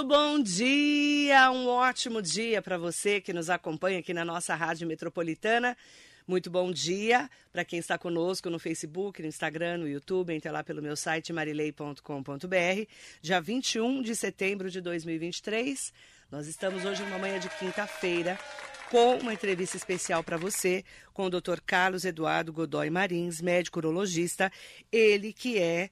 Muito 0.00 0.08
bom 0.08 0.42
dia, 0.42 1.50
um 1.50 1.68
ótimo 1.68 2.22
dia 2.22 2.62
para 2.62 2.78
você 2.78 3.20
que 3.20 3.34
nos 3.34 3.50
acompanha 3.50 3.98
aqui 3.98 4.14
na 4.14 4.24
nossa 4.24 4.54
Rádio 4.54 4.88
Metropolitana. 4.88 5.76
Muito 6.26 6.48
bom 6.48 6.72
dia 6.72 7.28
para 7.52 7.66
quem 7.66 7.78
está 7.78 7.98
conosco 7.98 8.48
no 8.48 8.58
Facebook, 8.58 9.20
no 9.20 9.28
Instagram, 9.28 9.76
no 9.76 9.86
YouTube. 9.86 10.32
Entre 10.32 10.50
lá 10.50 10.64
pelo 10.64 10.80
meu 10.80 10.96
site 10.96 11.34
marilei.com.br. 11.34 12.86
Dia 13.20 13.42
21 13.42 14.00
de 14.00 14.16
setembro 14.16 14.70
de 14.70 14.80
2023. 14.80 15.92
Nós 16.30 16.46
estamos 16.46 16.86
hoje 16.86 17.02
numa 17.02 17.18
manhã 17.18 17.38
de 17.38 17.50
quinta-feira 17.50 18.38
com 18.90 19.18
uma 19.18 19.34
entrevista 19.34 19.76
especial 19.76 20.24
para 20.24 20.38
você 20.38 20.82
com 21.12 21.26
o 21.26 21.30
Dr. 21.30 21.60
Carlos 21.66 22.06
Eduardo 22.06 22.54
Godoy 22.54 22.88
Marins, 22.88 23.42
médico 23.42 23.80
urologista, 23.80 24.50
ele 24.90 25.34
que 25.34 25.58
é 25.58 25.90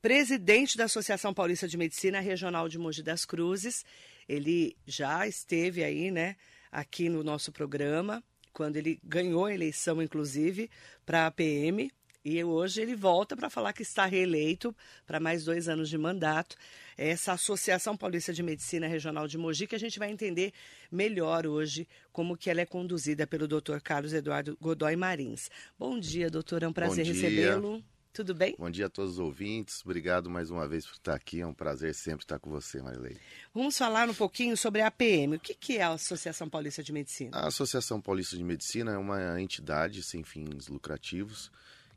presidente 0.00 0.76
da 0.76 0.84
Associação 0.84 1.34
Paulista 1.34 1.66
de 1.66 1.76
Medicina 1.76 2.20
Regional 2.20 2.68
de 2.68 2.78
Mogi 2.78 3.02
das 3.02 3.24
Cruzes. 3.24 3.84
Ele 4.28 4.76
já 4.86 5.26
esteve 5.26 5.82
aí, 5.82 6.10
né, 6.10 6.36
aqui 6.70 7.08
no 7.08 7.24
nosso 7.24 7.50
programa 7.50 8.22
quando 8.58 8.76
ele 8.76 8.98
ganhou 9.04 9.44
a 9.44 9.54
eleição, 9.54 10.02
inclusive, 10.02 10.68
para 11.06 11.26
a 11.26 11.30
PM. 11.30 11.92
E 12.24 12.42
hoje 12.42 12.82
ele 12.82 12.96
volta 12.96 13.36
para 13.36 13.48
falar 13.48 13.72
que 13.72 13.82
está 13.82 14.04
reeleito 14.04 14.74
para 15.06 15.20
mais 15.20 15.44
dois 15.44 15.68
anos 15.68 15.88
de 15.88 15.96
mandato. 15.96 16.56
Essa 16.96 17.34
Associação 17.34 17.96
Paulista 17.96 18.32
de 18.32 18.42
Medicina 18.42 18.88
Regional 18.88 19.28
de 19.28 19.38
Mogi, 19.38 19.68
que 19.68 19.76
a 19.76 19.78
gente 19.78 20.00
vai 20.00 20.10
entender 20.10 20.52
melhor 20.90 21.46
hoje 21.46 21.86
como 22.10 22.36
que 22.36 22.50
ela 22.50 22.60
é 22.60 22.66
conduzida 22.66 23.28
pelo 23.28 23.46
Dr. 23.46 23.78
Carlos 23.82 24.12
Eduardo 24.12 24.58
Godoy 24.60 24.96
Marins. 24.96 25.48
Bom 25.78 25.96
dia, 25.98 26.28
doutor. 26.28 26.64
É 26.64 26.68
um 26.68 26.72
prazer 26.72 27.06
recebê-lo. 27.06 27.82
Tudo 28.12 28.34
bem? 28.34 28.56
Bom 28.58 28.70
dia 28.70 28.86
a 28.86 28.90
todos 28.90 29.12
os 29.12 29.18
ouvintes. 29.18 29.80
Obrigado 29.84 30.28
mais 30.28 30.50
uma 30.50 30.66
vez 30.66 30.86
por 30.86 30.94
estar 30.94 31.14
aqui. 31.14 31.40
É 31.40 31.46
um 31.46 31.54
prazer 31.54 31.94
sempre 31.94 32.24
estar 32.24 32.38
com 32.38 32.50
você, 32.50 32.82
Marilei. 32.82 33.16
Vamos 33.54 33.78
falar 33.78 34.08
um 34.08 34.14
pouquinho 34.14 34.56
sobre 34.56 34.80
a 34.80 34.88
APM. 34.88 35.36
O 35.36 35.40
que 35.40 35.76
é 35.76 35.82
a 35.82 35.92
Associação 35.92 36.48
Paulista 36.48 36.82
de 36.82 36.92
Medicina? 36.92 37.36
A 37.36 37.46
Associação 37.46 38.00
Paulista 38.00 38.36
de 38.36 38.42
Medicina 38.42 38.92
é 38.92 38.98
uma 38.98 39.40
entidade 39.40 40.02
sem 40.02 40.24
fins 40.24 40.68
lucrativos 40.68 41.50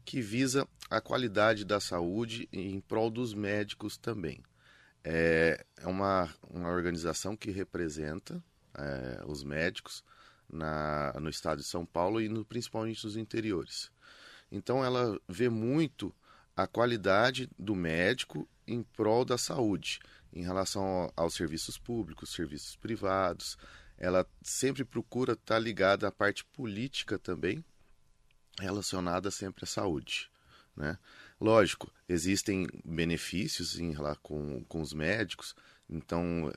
que 0.04 0.22
visa 0.22 0.68
a 0.90 1.00
qualidade 1.00 1.64
da 1.64 1.80
saúde 1.80 2.48
em 2.52 2.80
prol 2.80 3.10
dos 3.10 3.34
médicos 3.34 3.98
também. 3.98 4.44
É, 5.04 5.66
é 5.78 5.88
uma, 5.88 6.30
uma 6.50 6.70
organização 6.70 7.36
que 7.36 7.50
representa 7.52 8.44
é, 8.78 9.24
os 9.26 9.44
médicos 9.44 10.04
na, 10.52 11.14
no 11.20 11.30
estado 11.30 11.60
de 11.60 11.68
São 11.68 11.86
Paulo 11.86 12.22
e 12.22 12.30
no, 12.30 12.46
principalmente 12.46 13.04
nos 13.06 13.16
interiores. 13.16 13.92
Então 14.52 14.84
ela 14.84 15.20
vê 15.28 15.50
muito 15.50 16.14
a 16.56 16.68
qualidade 16.68 17.50
do 17.58 17.74
médico 17.74 18.48
em 18.68 18.84
prol 18.84 19.24
da 19.24 19.38
saúde, 19.38 20.00
em 20.34 20.44
relação 20.44 21.12
aos 21.16 21.34
serviços 21.34 21.78
públicos, 21.78 22.34
serviços 22.34 22.76
privados. 22.76 23.58
Ela 23.98 24.28
sempre 24.42 24.84
procura 24.84 25.34
estar 25.34 25.60
ligada 25.60 26.08
à 26.08 26.12
parte 26.12 26.44
política 26.46 27.18
também, 27.18 27.64
relacionada 28.60 29.32
sempre 29.32 29.64
à 29.64 29.68
saúde. 29.68 30.30
Né? 30.76 30.98
Lógico, 31.40 31.92
existem 32.08 32.68
benefícios 32.84 33.80
em, 33.80 33.94
lá, 33.96 34.16
com, 34.18 34.64
com 34.66 34.82
os 34.82 34.94
médicos, 34.94 35.56
então 35.90 36.52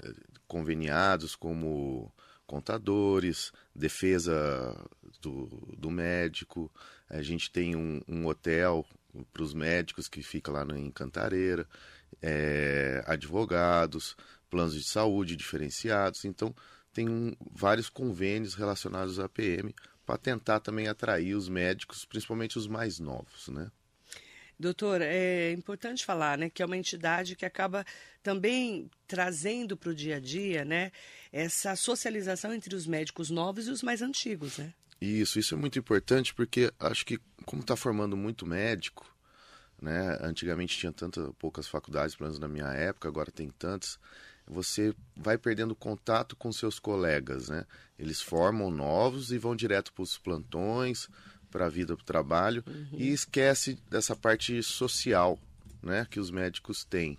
conveniados 0.47 1.34
como 1.34 2.12
contadores, 2.47 3.53
defesa 3.75 4.77
do, 5.20 5.47
do 5.77 5.91
médico. 5.91 6.70
A 7.08 7.22
gente 7.22 7.50
tem 7.50 7.77
um, 7.77 8.00
um 8.08 8.27
hotel 8.27 8.86
para 9.33 9.42
os 9.42 9.55
médicos 9.55 10.08
que 10.08 10.22
fica 10.22 10.50
lá 10.50 10.65
em 10.76 10.91
Cantareira, 10.91 11.66
é, 12.20 13.03
advogados, 13.06 14.16
planos 14.50 14.75
de 14.75 14.84
saúde 14.84 15.37
diferenciados. 15.37 16.25
Então, 16.25 16.54
tem 16.93 17.09
um, 17.09 17.34
vários 17.53 17.88
convênios 17.88 18.54
relacionados 18.54 19.19
à 19.19 19.28
PM 19.28 19.75
para 20.06 20.19
tentar 20.19 20.60
também 20.60 20.88
atrair 20.88 21.34
os 21.34 21.48
médicos, 21.48 22.04
principalmente 22.04 22.59
os 22.59 22.66
mais 22.66 22.98
novos, 22.98 23.48
né? 23.48 23.70
Doutor, 24.59 25.00
é 25.03 25.50
importante 25.50 26.04
falar 26.04 26.38
né, 26.38 26.48
que 26.48 26.62
é 26.62 26.66
uma 26.66 26.76
entidade 26.76 27.34
que 27.34 27.44
acaba 27.44 27.84
também 28.22 28.88
trazendo 29.06 29.76
para 29.76 29.91
o 29.91 29.94
dia 29.94 30.16
a 30.16 30.20
dia 30.20 30.64
né, 30.64 30.93
essa 31.32 31.75
socialização 31.75 32.54
entre 32.54 32.75
os 32.75 32.87
médicos 32.87 33.31
novos 33.31 33.66
e 33.66 33.70
os 33.70 33.82
mais 33.82 34.00
antigos. 34.00 34.59
Né? 34.59 34.72
Isso, 35.00 35.38
isso 35.38 35.55
é 35.55 35.59
muito 35.59 35.78
importante 35.78 36.34
porque 36.34 36.72
acho 36.78 37.05
que 37.05 37.19
como 37.44 37.62
está 37.62 37.77
formando 37.77 38.16
muito 38.16 38.47
médico, 38.47 39.06
né, 39.81 40.19
antigamente 40.21 40.78
tinha 40.78 40.93
tantas 40.93 41.31
poucas 41.38 41.69
faculdades, 41.69 42.15
pelo 42.15 42.28
menos 42.28 42.38
na 42.38 42.49
minha 42.49 42.69
época, 42.69 43.09
agora 43.09 43.31
tem 43.31 43.50
tantas, 43.50 43.99
você 44.47 44.94
vai 45.16 45.37
perdendo 45.37 45.75
contato 45.75 46.37
com 46.37 46.53
seus 46.53 46.78
colegas. 46.78 47.49
Né? 47.49 47.65
Eles 47.99 48.21
formam 48.21 48.71
novos 48.71 49.31
e 49.31 49.38
vão 49.38 49.55
direto 49.55 49.93
para 49.93 50.03
os 50.03 50.19
plantões, 50.19 51.09
para 51.50 51.66
a 51.66 51.69
vida, 51.69 51.94
para 51.94 52.03
o 52.03 52.06
trabalho, 52.06 52.65
uhum. 52.66 52.88
e 52.93 53.11
esquece 53.11 53.78
dessa 53.88 54.16
parte 54.16 54.62
social 54.62 55.38
né, 55.82 56.06
que 56.11 56.19
os 56.19 56.31
médicos 56.31 56.84
têm. 56.84 57.19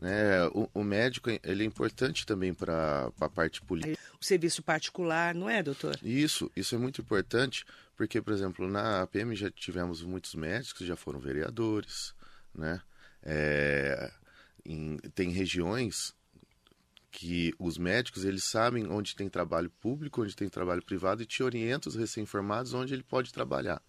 Né? 0.00 0.46
O, 0.54 0.68
o 0.72 0.82
médico 0.82 1.28
ele 1.44 1.62
é 1.62 1.66
importante 1.66 2.24
também 2.24 2.54
para 2.54 3.12
a 3.20 3.28
parte 3.28 3.60
política. 3.60 4.00
O 4.18 4.24
serviço 4.24 4.62
particular, 4.62 5.34
não 5.34 5.48
é, 5.48 5.62
doutor? 5.62 5.98
Isso, 6.02 6.50
isso 6.56 6.74
é 6.74 6.78
muito 6.78 7.02
importante, 7.02 7.66
porque, 7.96 8.22
por 8.22 8.32
exemplo, 8.32 8.66
na 8.66 9.02
APM 9.02 9.36
já 9.36 9.50
tivemos 9.50 10.02
muitos 10.02 10.34
médicos 10.34 10.72
que 10.72 10.86
já 10.86 10.96
foram 10.96 11.20
vereadores, 11.20 12.14
né? 12.54 12.80
É, 13.22 14.10
em, 14.64 14.96
tem 15.14 15.30
regiões 15.30 16.14
que 17.10 17.52
os 17.58 17.76
médicos 17.76 18.24
eles 18.24 18.44
sabem 18.44 18.86
onde 18.86 19.14
tem 19.14 19.28
trabalho 19.28 19.68
público, 19.68 20.22
onde 20.22 20.34
tem 20.34 20.48
trabalho 20.48 20.82
privado 20.82 21.22
e 21.22 21.26
te 21.26 21.42
orientam 21.42 21.90
os 21.90 21.96
recém-formados 21.96 22.72
onde 22.72 22.94
ele 22.94 23.02
pode 23.02 23.32
trabalhar. 23.32 23.82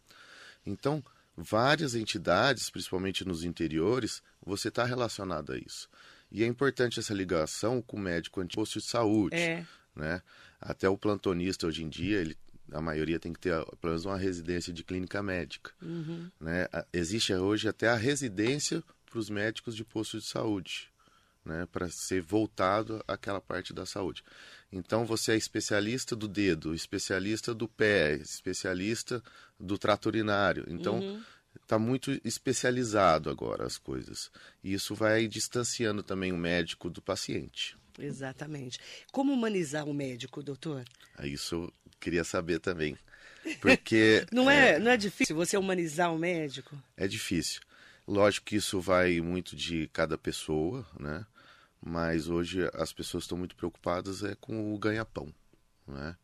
Então, 0.66 1.02
várias 1.36 1.96
entidades, 1.96 2.70
principalmente 2.70 3.26
nos 3.26 3.44
interiores, 3.44 4.22
você 4.46 4.68
está 4.68 4.84
relacionado 4.84 5.54
a 5.54 5.58
isso. 5.58 5.90
E 6.32 6.44
é 6.44 6.48
importante 6.48 7.00
essa 7.00 7.14
ligação 7.14 7.82
com 7.82 7.98
o 7.98 8.00
médico 8.00 8.42
antiposto 8.42 8.80
de 8.80 8.86
saúde. 8.86 9.36
É. 9.36 9.66
Né? 9.96 10.22
Até 10.60 10.88
o 10.88 10.98
plantonista 10.98 11.68
hoje 11.68 11.84
em 11.84 11.90
dia, 11.90 12.20
ele, 12.20 12.38
a 12.72 12.82
maioria 12.82 13.20
tem 13.20 13.34
que 13.34 13.40
ter 13.40 13.54
pelo 13.82 13.92
menos 13.92 14.06
uma 14.06 14.18
residência 14.18 14.72
de 14.72 14.84
clínica 14.84 15.22
médica. 15.22 15.72
Uhum. 15.82 16.30
Né? 16.40 16.68
Existe 16.94 17.34
hoje 17.34 17.68
até 17.68 17.90
a 17.90 17.96
residência 17.96 18.82
para 19.10 19.20
os 19.20 19.30
médicos 19.30 19.76
de 19.76 19.84
posto 19.84 20.20
de 20.20 20.26
saúde 20.26 20.92
né, 21.44 21.68
para 21.72 21.90
ser 21.90 22.22
voltado 22.22 23.04
àquela 23.08 23.42
parte 23.42 23.74
da 23.74 23.86
saúde. 23.86 24.24
Então 24.72 25.06
você 25.06 25.34
é 25.34 25.36
especialista 25.36 26.16
do 26.16 26.28
dedo, 26.28 26.74
especialista 26.74 27.54
do 27.54 27.68
pé, 27.68 28.16
especialista 28.16 29.22
do 29.60 29.78
trato 29.78 30.06
urinário. 30.06 30.66
Então 30.68 31.22
está 31.62 31.76
uhum. 31.76 31.84
muito 31.84 32.20
especializado 32.24 33.30
agora 33.30 33.66
as 33.66 33.78
coisas. 33.78 34.32
E 34.64 34.74
isso 34.74 34.96
vai 34.96 35.28
distanciando 35.28 36.02
também 36.02 36.32
o 36.32 36.38
médico 36.38 36.90
do 36.90 37.02
paciente. 37.02 37.76
Exatamente. 38.00 38.80
Como 39.12 39.34
humanizar 39.34 39.88
o 39.88 39.94
médico, 39.94 40.42
doutor? 40.42 40.86
Ah, 41.18 41.28
isso 41.28 41.56
eu 41.56 41.74
queria 42.00 42.24
saber 42.24 42.60
também. 42.60 42.98
Porque. 43.60 44.26
não, 44.32 44.50
é, 44.50 44.72
é, 44.76 44.80
não 44.80 44.92
é 44.92 44.98
difícil 44.98 45.36
você 45.36 45.58
humanizar 45.58 46.14
o 46.14 46.18
médico? 46.18 46.82
É 46.96 47.08
difícil. 47.08 47.62
Lógico 48.08 48.48
que 48.48 48.56
isso 48.56 48.80
vai 48.80 49.22
muito 49.22 49.56
de 49.56 49.88
cada 49.94 50.18
pessoa, 50.18 50.86
né? 51.00 51.26
Mas 51.84 52.28
hoje 52.28 52.70
as 52.74 52.94
pessoas 52.94 53.24
estão 53.24 53.38
muito 53.38 53.56
preocupadas 53.56 54.24
é 54.24 54.36
com 54.36 54.74
o 54.74 54.78
ganha-pão, 54.78 55.34
né? 55.88 56.16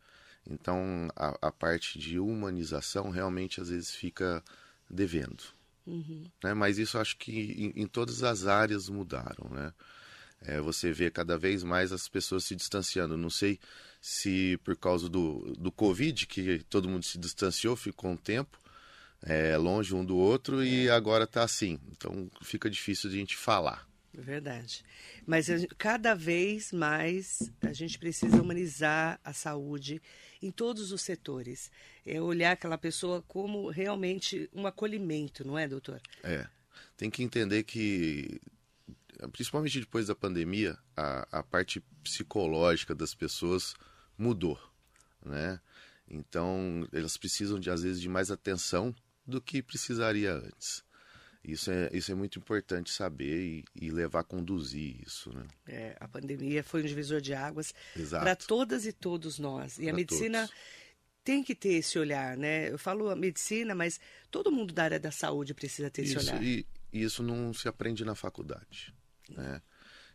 Então 0.50 1.08
a, 1.16 1.48
a, 1.48 1.52
parte 1.52 2.00
de 2.00 2.20
humanização 2.20 3.10
realmente 3.10 3.60
às 3.60 3.70
vezes 3.70 3.94
fica 3.94 4.44
devendo. 4.90 5.44
Uhum. 5.86 6.30
Né? 6.44 6.54
Mas 6.54 6.78
isso 6.78 6.98
acho 6.98 7.18
que 7.18 7.74
em, 7.76 7.82
em, 7.82 7.88
todas 7.88 8.24
as 8.24 8.46
áreas 8.46 8.88
mudaram, 8.88 9.50
né? 9.50 9.74
É, 10.42 10.62
você 10.62 10.92
vê 10.92 11.10
cada 11.10 11.38
vez 11.38 11.64
mais 11.64 11.92
as 11.92 12.08
pessoas 12.08 12.44
se 12.44 12.56
distanciando. 12.56 13.18
Não 13.18 13.30
sei 13.30 13.60
se 14.00 14.58
por 14.64 14.76
causa 14.76 15.10
do, 15.10 15.56
do 15.58 15.72
Covid, 15.72 16.28
que 16.28 16.64
todo 16.70 16.88
mundo 16.88 17.04
se 17.04 17.18
distanciou, 17.18 17.76
ficou 17.76 18.12
um 18.12 18.18
tempo, 18.18 18.60
é, 19.24 19.58
longe 19.58 19.96
um 19.96 20.06
do 20.06 20.16
outro 20.16 20.64
e 20.64 20.90
agora 20.90 21.24
está 21.24 21.44
assim. 21.44 21.80
Então 21.92 22.30
fica 22.42 22.70
difícil 22.70 23.10
de 23.10 23.16
a 23.16 23.20
gente 23.20 23.36
falar. 23.36 23.88
Verdade. 24.14 24.84
Mas 25.26 25.48
cada 25.78 26.16
vez 26.16 26.72
mais 26.72 27.52
a 27.62 27.74
gente 27.74 28.00
precisa 28.00 28.42
humanizar 28.42 29.20
a 29.24 29.32
saúde 29.34 30.02
em 30.42 30.52
todos 30.52 30.92
os 30.92 31.02
setores. 31.02 31.72
É 32.06 32.20
olhar 32.22 32.54
aquela 32.54 32.78
pessoa 32.78 33.22
como 33.28 33.70
realmente 33.70 34.50
um 34.54 34.66
acolhimento, 34.66 35.46
não 35.46 35.58
é, 35.58 35.68
doutor? 35.68 36.02
É. 36.24 36.48
Tem 36.96 37.10
que 37.10 37.22
entender 37.22 37.64
que, 37.64 38.40
principalmente 39.32 39.80
depois 39.80 40.08
da 40.08 40.16
pandemia, 40.16 40.78
a, 40.96 41.40
a 41.40 41.44
parte 41.44 41.80
psicológica 42.04 42.96
das 42.96 43.14
pessoas 43.14 43.76
mudou, 44.18 44.60
né? 45.24 45.60
Então, 46.10 46.88
elas 46.94 47.18
precisam, 47.18 47.60
de, 47.60 47.70
às 47.70 47.84
vezes, 47.84 48.02
de 48.02 48.08
mais 48.08 48.32
atenção 48.32 48.96
do 49.26 49.42
que 49.42 49.62
precisaria 49.62 50.34
antes. 50.34 50.84
Isso 51.48 51.72
é, 51.72 51.90
isso 51.94 52.12
é 52.12 52.16
muito 52.16 52.38
importante 52.38 52.92
saber 52.92 53.42
e, 53.42 53.66
e 53.74 53.90
levar 53.90 54.20
a 54.20 54.24
conduzir 54.24 55.02
isso, 55.02 55.34
né? 55.34 55.48
É, 55.66 55.96
a 55.98 56.08
pandemia 56.08 56.62
foi 56.62 56.84
um 56.84 56.86
divisor 56.86 57.22
de 57.22 57.34
águas 57.34 57.74
para 58.10 58.36
todas 58.36 58.86
e 58.86 58.92
todos 58.92 59.40
nós. 59.40 59.78
E 59.80 59.84
a 59.84 59.86
Pra 59.86 59.94
medicina 59.94 60.40
todos. 60.42 60.56
tem 61.24 61.42
que 61.42 61.56
ter 61.56 61.76
esse 61.76 61.98
olhar, 61.98 62.36
né? 62.36 62.70
Eu 62.70 62.78
falo 62.78 63.10
a 63.10 63.16
medicina, 63.16 63.74
mas 63.74 63.98
todo 64.30 64.52
mundo 64.52 64.74
da 64.74 64.84
área 64.84 65.00
da 65.00 65.10
saúde 65.10 65.54
precisa 65.54 65.90
ter 65.90 66.02
esse 66.02 66.18
Isso, 66.18 66.30
olhar. 66.30 66.44
e, 66.44 66.66
e 66.92 67.02
isso 67.02 67.24
não 67.24 67.54
se 67.54 67.70
aprende 67.70 68.04
na 68.04 68.14
faculdade, 68.14 68.94
né? 69.30 69.62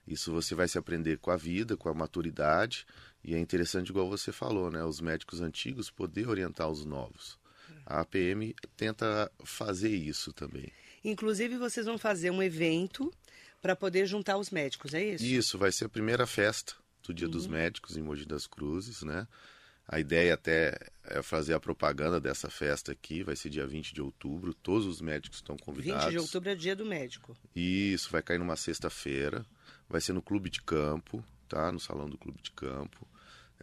Isso 0.07 0.33
você 0.33 0.55
vai 0.55 0.69
se 0.69 0.77
aprender 0.77 1.17
com 1.19 1.31
a 1.31 1.37
vida, 1.37 1.77
com 1.79 1.89
a 1.89 1.95
maturidade, 1.95 2.85
e 3.25 3.35
é 3.35 3.39
interessante, 3.39 3.89
igual 3.89 4.07
você 4.11 4.33
falou, 4.33 4.71
né? 4.71 4.85
Os 4.85 5.01
médicos 5.01 5.41
antigos 5.41 5.91
poder 5.91 6.29
orientar 6.29 6.69
os 6.69 6.85
novos. 6.85 7.39
A 7.87 8.01
APM 8.01 8.55
tenta 8.77 9.31
fazer 9.45 9.89
isso 9.91 10.33
também. 10.33 10.71
Inclusive, 11.05 11.57
vocês 11.57 11.87
vão 11.87 11.99
fazer 11.99 12.31
um 12.31 12.43
evento 12.43 13.13
para 13.61 13.77
poder 13.77 14.07
juntar 14.07 14.37
os 14.39 14.51
médicos, 14.51 14.93
é 14.95 15.05
isso? 15.05 15.25
Isso, 15.25 15.59
vai 15.59 15.71
ser 15.71 15.87
a 15.87 15.89
primeira 15.89 16.27
festa 16.27 16.75
do 17.03 17.13
Dia 17.13 17.29
dos 17.29 17.47
Médicos 17.47 17.97
em 17.97 18.03
Mogi 18.03 18.27
das 18.27 18.47
Cruzes, 18.47 19.03
né? 19.03 19.27
A 19.87 19.99
ideia 19.99 20.35
até 20.35 20.79
é 21.05 21.21
fazer 21.23 21.55
a 21.55 21.61
propaganda 21.61 22.21
dessa 22.21 22.49
festa 22.49 22.93
aqui, 22.93 23.23
vai 23.23 23.35
ser 23.35 23.51
dia 23.51 23.67
20 23.67 23.93
de 23.93 24.01
outubro, 24.01 24.55
todos 24.55 24.87
os 24.87 25.01
médicos 25.01 25.39
estão 25.39 25.57
20 25.57 25.65
convidados. 25.65 26.11
de 26.11 26.19
outubro 26.19 26.51
é 26.51 26.55
dia 26.55 26.77
do 26.77 26.87
médico. 26.87 27.37
Isso, 27.55 28.09
vai 28.11 28.23
cair 28.23 28.39
numa 28.39 28.57
sexta-feira, 28.57 29.45
vai 29.89 30.01
ser 30.01 30.13
no 30.13 30.23
Clube 30.23 30.49
de 30.49 30.63
Campo, 30.63 31.25
tá? 31.49 31.71
No 31.73 31.81
Salão 31.81 32.09
do 32.09 32.17
Clube 32.17 32.41
de 32.41 32.53
Campo. 32.53 33.07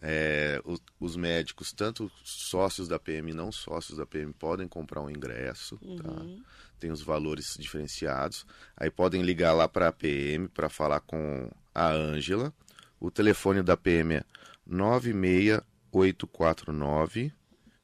É, 0.02 0.60
o- 0.64 0.78
os 0.98 1.14
médicos, 1.16 1.72
tanto 1.72 2.10
sócios 2.24 2.88
da 2.88 2.98
PM 2.98 3.30
e 3.30 3.34
não 3.34 3.52
sócios 3.52 3.98
da 3.98 4.06
PM, 4.06 4.32
podem 4.32 4.66
comprar 4.66 5.02
um 5.02 5.10
ingresso, 5.10 5.76
tá? 6.02 6.24
Tem 6.78 6.90
os 6.90 7.02
valores 7.02 7.54
diferenciados. 7.58 8.46
Aí 8.76 8.90
podem 8.90 9.20
ligar 9.22 9.52
lá 9.52 9.68
para 9.68 9.88
a 9.88 9.92
PM 9.92 10.48
para 10.48 10.68
falar 10.70 11.00
com 11.00 11.50
a 11.74 11.90
Ângela. 11.92 12.52
O 12.98 13.10
telefone 13.10 13.62
da 13.62 13.76
PM 13.76 14.14
é 14.14 14.24
96849 14.66 17.32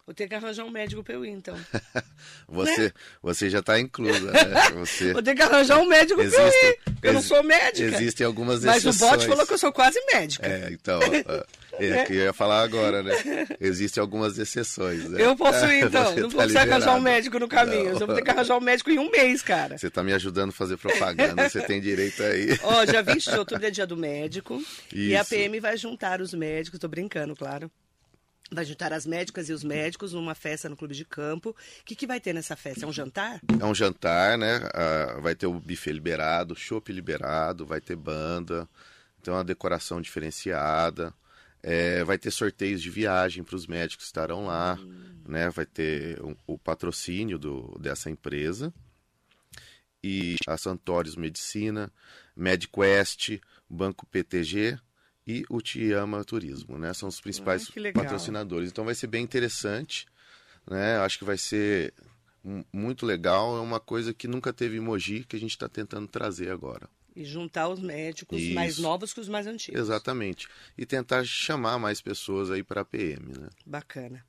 Vou 0.09 0.13
ter 0.15 0.27
que 0.27 0.33
arranjar 0.33 0.63
um 0.65 0.71
médico 0.71 1.03
pra 1.03 1.13
eu 1.13 1.23
ir, 1.23 1.29
então. 1.29 1.55
Você, 2.49 2.91
você 3.21 3.47
já 3.47 3.59
está 3.59 3.79
inclusa, 3.79 4.31
né? 4.31 4.39
Você... 4.79 5.13
Vou 5.13 5.21
ter 5.21 5.35
que 5.35 5.41
arranjar 5.43 5.77
um 5.77 5.85
médico 5.85 6.15
pra 6.15 6.25
eu 6.41 6.47
ir. 6.47 6.79
Eu 7.03 7.13
não 7.13 7.19
exi- 7.19 7.27
sou 7.29 7.43
médica. 7.43 7.95
Existem 7.95 8.25
algumas 8.25 8.63
Mas 8.65 8.83
o 8.83 8.89
exceções. 8.89 9.11
bote 9.11 9.27
falou 9.27 9.45
que 9.45 9.53
eu 9.53 9.57
sou 9.59 9.71
quase 9.71 9.99
médica. 10.11 10.47
É, 10.47 10.69
então, 10.71 10.99
é 11.79 12.03
que 12.05 12.13
eu 12.13 12.23
ia 12.23 12.33
falar 12.33 12.63
agora, 12.63 13.03
né? 13.03 13.13
Existem 13.61 14.01
algumas 14.01 14.39
exceções, 14.39 15.07
né? 15.07 15.23
Eu 15.23 15.35
posso 15.35 15.63
ir, 15.71 15.85
então. 15.85 16.03
Não 16.03 16.15
tá 16.15 16.21
vou 16.21 16.29
precisar 16.31 16.61
arranjar 16.61 16.95
um 16.95 17.01
médico 17.01 17.37
no 17.39 17.47
caminho. 17.47 17.93
Não. 17.93 17.99
Eu 17.99 18.07
vou 18.07 18.15
ter 18.15 18.23
que 18.23 18.31
arranjar 18.31 18.57
um 18.57 18.61
médico 18.61 18.89
em 18.89 18.97
um 18.97 19.11
mês, 19.11 19.43
cara. 19.43 19.77
Você 19.77 19.87
está 19.87 20.01
me 20.01 20.11
ajudando 20.13 20.49
a 20.49 20.53
fazer 20.53 20.77
propaganda, 20.77 21.47
você 21.47 21.61
tem 21.61 21.79
direito 21.79 22.23
aí. 22.23 22.57
Ó, 22.63 22.83
dia 22.83 23.03
20 23.03 23.29
de 23.29 23.37
outubro 23.37 23.67
é 23.67 23.69
dia 23.69 23.85
do 23.85 23.95
médico. 23.95 24.59
E 24.91 25.15
a 25.15 25.21
Isso. 25.21 25.29
PM 25.29 25.59
vai 25.59 25.77
juntar 25.77 26.19
os 26.19 26.33
médicos, 26.33 26.79
tô 26.79 26.87
brincando, 26.87 27.35
claro. 27.35 27.69
Vai 28.51 28.65
juntar 28.65 28.91
as 28.91 29.05
médicas 29.05 29.47
e 29.49 29.53
os 29.53 29.63
médicos 29.63 30.13
numa 30.13 30.33
festa 30.33 30.67
no 30.67 30.75
clube 30.75 30.95
de 30.95 31.05
campo. 31.05 31.51
O 31.51 31.85
que, 31.85 31.95
que 31.95 32.07
vai 32.07 32.19
ter 32.19 32.33
nessa 32.33 32.55
festa? 32.55 32.85
É 32.85 32.87
um 32.87 32.93
jantar? 32.93 33.39
É 33.59 33.65
um 33.65 33.75
jantar, 33.75 34.37
né? 34.37 34.59
Ah, 34.73 35.19
vai 35.21 35.35
ter 35.35 35.47
o 35.47 35.53
buffet 35.53 35.91
liberado, 35.91 36.55
chopp 36.55 36.91
liberado, 36.91 37.65
vai 37.65 37.79
ter 37.79 37.95
banda, 37.95 38.67
tem 39.21 39.33
uma 39.33 39.43
decoração 39.43 40.01
diferenciada, 40.01 41.13
é, 41.61 42.03
vai 42.03 42.17
ter 42.17 42.31
sorteios 42.31 42.81
de 42.81 42.89
viagem 42.89 43.43
para 43.43 43.55
os 43.55 43.67
médicos 43.67 44.05
que 44.05 44.07
estarão 44.07 44.45
lá, 44.45 44.79
né? 45.27 45.49
Vai 45.49 45.65
ter 45.65 46.19
o, 46.21 46.35
o 46.47 46.57
patrocínio 46.57 47.37
do, 47.37 47.77
dessa 47.79 48.09
empresa 48.09 48.73
e 50.03 50.37
a 50.47 50.57
Santórios 50.57 51.15
Medicina, 51.15 51.91
MedQuest, 52.35 53.39
Banco 53.69 54.05
PTG 54.05 54.79
e 55.31 55.45
o 55.47 55.61
Te 55.61 55.91
Ama 55.93 56.23
Turismo, 56.23 56.79
né? 56.79 56.91
São 56.93 57.07
os 57.07 57.21
principais 57.21 57.69
legal. 57.75 58.03
patrocinadores. 58.03 58.69
Então 58.71 58.83
vai 58.83 58.95
ser 58.95 59.05
bem 59.07 59.23
interessante, 59.23 60.07
né? 60.69 60.97
Acho 60.97 61.19
que 61.19 61.23
vai 61.25 61.37
ser 61.37 61.93
mu- 62.43 62.65
muito 62.73 63.05
legal. 63.05 63.55
É 63.57 63.59
uma 63.61 63.79
coisa 63.79 64.11
que 64.13 64.27
nunca 64.27 64.51
teve 64.51 64.77
em 64.77 64.79
Mogi 64.79 65.23
que 65.23 65.35
a 65.35 65.39
gente 65.39 65.51
está 65.51 65.69
tentando 65.69 66.07
trazer 66.07 66.49
agora. 66.49 66.89
E 67.15 67.23
juntar 67.25 67.67
os 67.69 67.79
médicos 67.79 68.41
Isso. 68.41 68.53
mais 68.55 68.77
novos 68.79 69.13
que 69.13 69.19
os 69.19 69.27
mais 69.29 69.45
antigos. 69.45 69.79
Exatamente. 69.79 70.47
E 70.77 70.85
tentar 70.85 71.23
chamar 71.25 71.77
mais 71.77 72.01
pessoas 72.01 72.49
aí 72.49 72.63
para 72.63 72.81
a 72.81 72.85
PM, 72.85 73.37
né? 73.37 73.49
Bacana. 73.65 74.25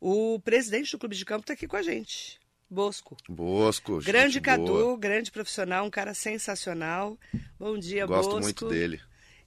O 0.00 0.40
presidente 0.40 0.90
do 0.92 0.98
clube 0.98 1.14
de 1.14 1.24
campo 1.24 1.42
está 1.42 1.52
aqui 1.52 1.66
com 1.68 1.76
a 1.76 1.82
gente. 1.82 2.40
Bosco. 2.68 3.16
Bosco, 3.28 3.98
Grande 4.00 4.40
Cadu, 4.40 4.64
boa. 4.64 4.98
grande 4.98 5.30
profissional, 5.30 5.84
um 5.84 5.90
cara 5.90 6.14
sensacional. 6.14 7.18
Bom 7.58 7.76
dia, 7.76 8.06
Gosto 8.06 8.30
Bosco. 8.30 8.42
muito 8.42 8.68
dele. 8.68 9.00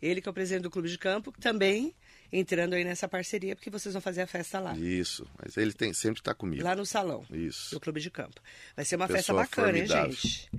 Ele 0.04 0.22
que 0.22 0.28
é 0.28 0.32
o 0.32 0.34
presidente 0.34 0.64
do 0.64 0.70
clube 0.70 0.90
de 0.90 0.98
campo, 0.98 1.34
também 1.40 1.96
entrando 2.32 2.74
aí 2.74 2.84
nessa 2.84 3.08
parceria, 3.08 3.56
porque 3.56 3.70
vocês 3.70 3.94
vão 3.94 4.02
fazer 4.02 4.24
a 4.24 4.28
festa 4.28 4.60
lá. 4.60 4.76
Isso. 4.76 5.26
Mas 5.42 5.56
ele 5.56 5.72
tem 5.72 5.94
sempre 5.94 6.20
está 6.20 6.34
comigo. 6.34 6.62
Lá 6.64 6.76
no 6.76 6.86
salão 6.86 7.24
Isso. 7.32 7.74
do 7.76 7.80
clube 7.80 8.02
de 8.02 8.10
campo. 8.10 8.42
Vai 8.76 8.84
ser 8.84 8.96
uma 8.98 9.08
festa 9.08 9.34
Pessoa 9.34 9.44
bacana, 9.44 9.78
hein, 9.78 9.88
formidável. 9.88 10.12
gente? 10.12 10.50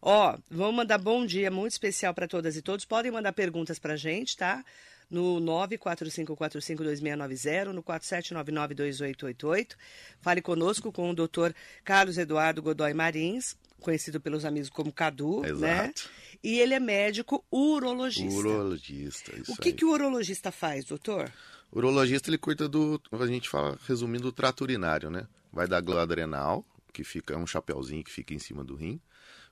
Ó, 0.00 0.38
vamos 0.50 0.76
mandar 0.76 0.98
bom 0.98 1.26
dia 1.26 1.50
muito 1.50 1.72
especial 1.72 2.12
para 2.12 2.28
todas 2.28 2.54
e 2.56 2.62
todos. 2.62 2.84
Podem 2.84 3.10
mandar 3.10 3.32
perguntas 3.32 3.78
pra 3.78 3.96
gente, 3.96 4.36
tá? 4.36 4.62
No 5.10 5.40
945452690, 5.40 7.72
no 7.72 7.82
47992888. 7.82 9.74
Fale 10.20 10.42
conosco 10.42 10.92
com 10.92 11.10
o 11.10 11.14
doutor 11.14 11.54
Carlos 11.84 12.18
Eduardo 12.18 12.62
Godoy 12.62 12.94
Marins, 12.94 13.56
conhecido 13.82 14.20
pelos 14.20 14.44
amigos 14.44 14.70
como 14.70 14.92
Cadu, 14.92 15.40
né? 15.40 15.48
Exato. 15.50 16.10
E 16.42 16.58
ele 16.58 16.74
é 16.74 16.80
médico 16.80 17.44
urologista. 17.50 18.38
Urologista, 18.38 19.38
isso 19.38 19.52
O 19.52 19.56
que, 19.56 19.68
aí. 19.68 19.74
que 19.74 19.84
o 19.84 19.90
urologista 19.90 20.50
faz, 20.50 20.84
doutor? 20.86 21.30
O 21.70 21.78
urologista 21.78 22.30
ele 22.30 22.38
cuida 22.38 22.68
do, 22.68 23.00
a 23.12 23.26
gente 23.26 23.48
fala, 23.48 23.78
resumindo, 23.86 24.24
do 24.24 24.32
trato 24.32 24.62
urinário, 24.62 25.10
né? 25.10 25.26
Vai 25.52 25.66
da 25.68 25.80
glândula 25.80 26.02
adrenal, 26.02 26.64
que 26.92 27.04
fica 27.04 27.34
é 27.34 27.36
um 27.36 27.46
chapeuzinho 27.46 28.02
que 28.02 28.10
fica 28.10 28.32
em 28.34 28.38
cima 28.38 28.64
do 28.64 28.74
rim, 28.74 29.00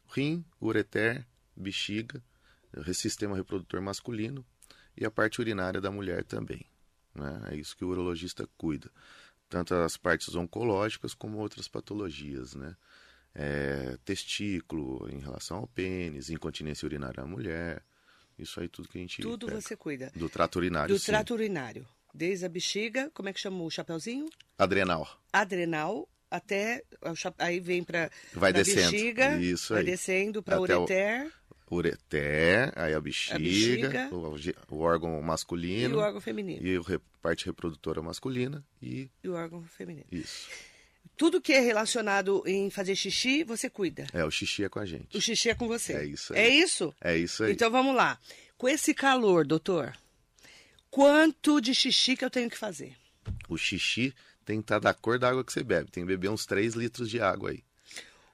rim, 0.08 0.44
ureter, 0.60 1.26
bexiga, 1.56 2.22
o 2.76 2.94
sistema 2.94 3.36
reprodutor 3.36 3.80
masculino 3.80 4.44
e 4.96 5.04
a 5.04 5.10
parte 5.10 5.40
urinária 5.40 5.80
da 5.80 5.90
mulher 5.90 6.24
também. 6.24 6.64
Né? 7.14 7.42
É 7.50 7.56
isso 7.56 7.76
que 7.76 7.84
o 7.84 7.88
urologista 7.88 8.48
cuida, 8.56 8.90
tanto 9.48 9.74
as 9.74 9.96
partes 9.96 10.34
oncológicas 10.34 11.14
como 11.14 11.38
outras 11.38 11.68
patologias, 11.68 12.54
né? 12.54 12.76
É, 13.34 13.96
testículo 14.04 15.08
em 15.10 15.18
relação 15.20 15.58
ao 15.58 15.66
pênis, 15.68 16.30
incontinência 16.30 16.84
urinária 16.84 17.22
da 17.22 17.26
mulher, 17.26 17.82
isso 18.38 18.58
aí 18.60 18.68
tudo 18.68 18.88
que 18.88 18.98
a 18.98 19.00
gente 19.00 19.22
Tudo 19.22 19.46
pega. 19.46 19.60
você 19.60 19.76
cuida. 19.76 20.10
do 20.16 20.28
trato 20.28 20.56
urinário, 20.56 20.94
Do 20.94 20.98
sim. 20.98 21.06
trato 21.06 21.34
urinário. 21.34 21.86
Desde 22.12 22.44
a 22.44 22.48
bexiga, 22.48 23.08
como 23.14 23.28
é 23.28 23.32
que 23.32 23.38
chama 23.38 23.62
o 23.62 23.70
chapeuzinho? 23.70 24.26
adrenal. 24.58 25.08
Adrenal, 25.32 26.08
até. 26.28 26.82
Aí 27.38 27.60
vem 27.60 27.84
para 27.84 28.10
Vai 28.34 28.52
descendo. 28.52 28.90
bexiga, 28.90 29.38
Isso 29.40 29.72
vai 29.74 29.82
aí. 29.82 29.86
descendo 29.86 30.42
para 30.42 30.56
Até 30.56 30.76
o- 30.76 30.82
ureter 30.82 31.32
ureter, 31.72 32.72
aí 32.76 32.92
a 32.94 33.00
bexiga, 33.00 33.38
bexiga. 33.38 34.10
o, 34.12 34.74
o 34.74 34.78
órgão 34.80 35.20
e 35.20 35.22
masculino 35.22 35.98
o 35.98 36.00
órgão 36.00 36.20
feminino. 36.20 36.60
e 36.66 36.76
a 36.76 37.00
parte 37.22 37.46
reprodutora 37.46 38.02
masculina 38.02 38.64
e 38.82 39.08
E 39.22 39.28
o 39.28 39.34
órgão 39.34 39.62
feminino. 39.62 40.04
isso. 40.10 40.48
Tudo 41.20 41.38
que 41.38 41.52
é 41.52 41.60
relacionado 41.60 42.42
em 42.46 42.70
fazer 42.70 42.96
xixi, 42.96 43.44
você 43.44 43.68
cuida. 43.68 44.06
É, 44.10 44.24
o 44.24 44.30
xixi 44.30 44.64
é 44.64 44.70
com 44.70 44.78
a 44.78 44.86
gente. 44.86 45.14
O 45.14 45.20
xixi 45.20 45.50
é 45.50 45.54
com 45.54 45.68
você. 45.68 45.92
É 45.92 46.04
isso 46.06 46.32
aí. 46.32 46.40
É 46.40 46.48
isso? 46.48 46.94
É 46.98 47.14
isso 47.18 47.44
aí. 47.44 47.52
Então 47.52 47.70
vamos 47.70 47.94
lá. 47.94 48.18
Com 48.56 48.66
esse 48.66 48.94
calor, 48.94 49.46
doutor, 49.46 49.92
quanto 50.90 51.60
de 51.60 51.74
xixi 51.74 52.16
que 52.16 52.24
eu 52.24 52.30
tenho 52.30 52.48
que 52.48 52.56
fazer? 52.56 52.96
O 53.50 53.58
xixi 53.58 54.14
tem 54.46 54.60
que 54.60 54.64
estar 54.64 54.78
da 54.78 54.94
cor 54.94 55.18
da 55.18 55.28
água 55.28 55.44
que 55.44 55.52
você 55.52 55.62
bebe. 55.62 55.90
Tem 55.90 56.04
que 56.04 56.08
beber 56.08 56.30
uns 56.30 56.46
3 56.46 56.72
litros 56.74 57.10
de 57.10 57.20
água 57.20 57.50
aí. 57.50 57.62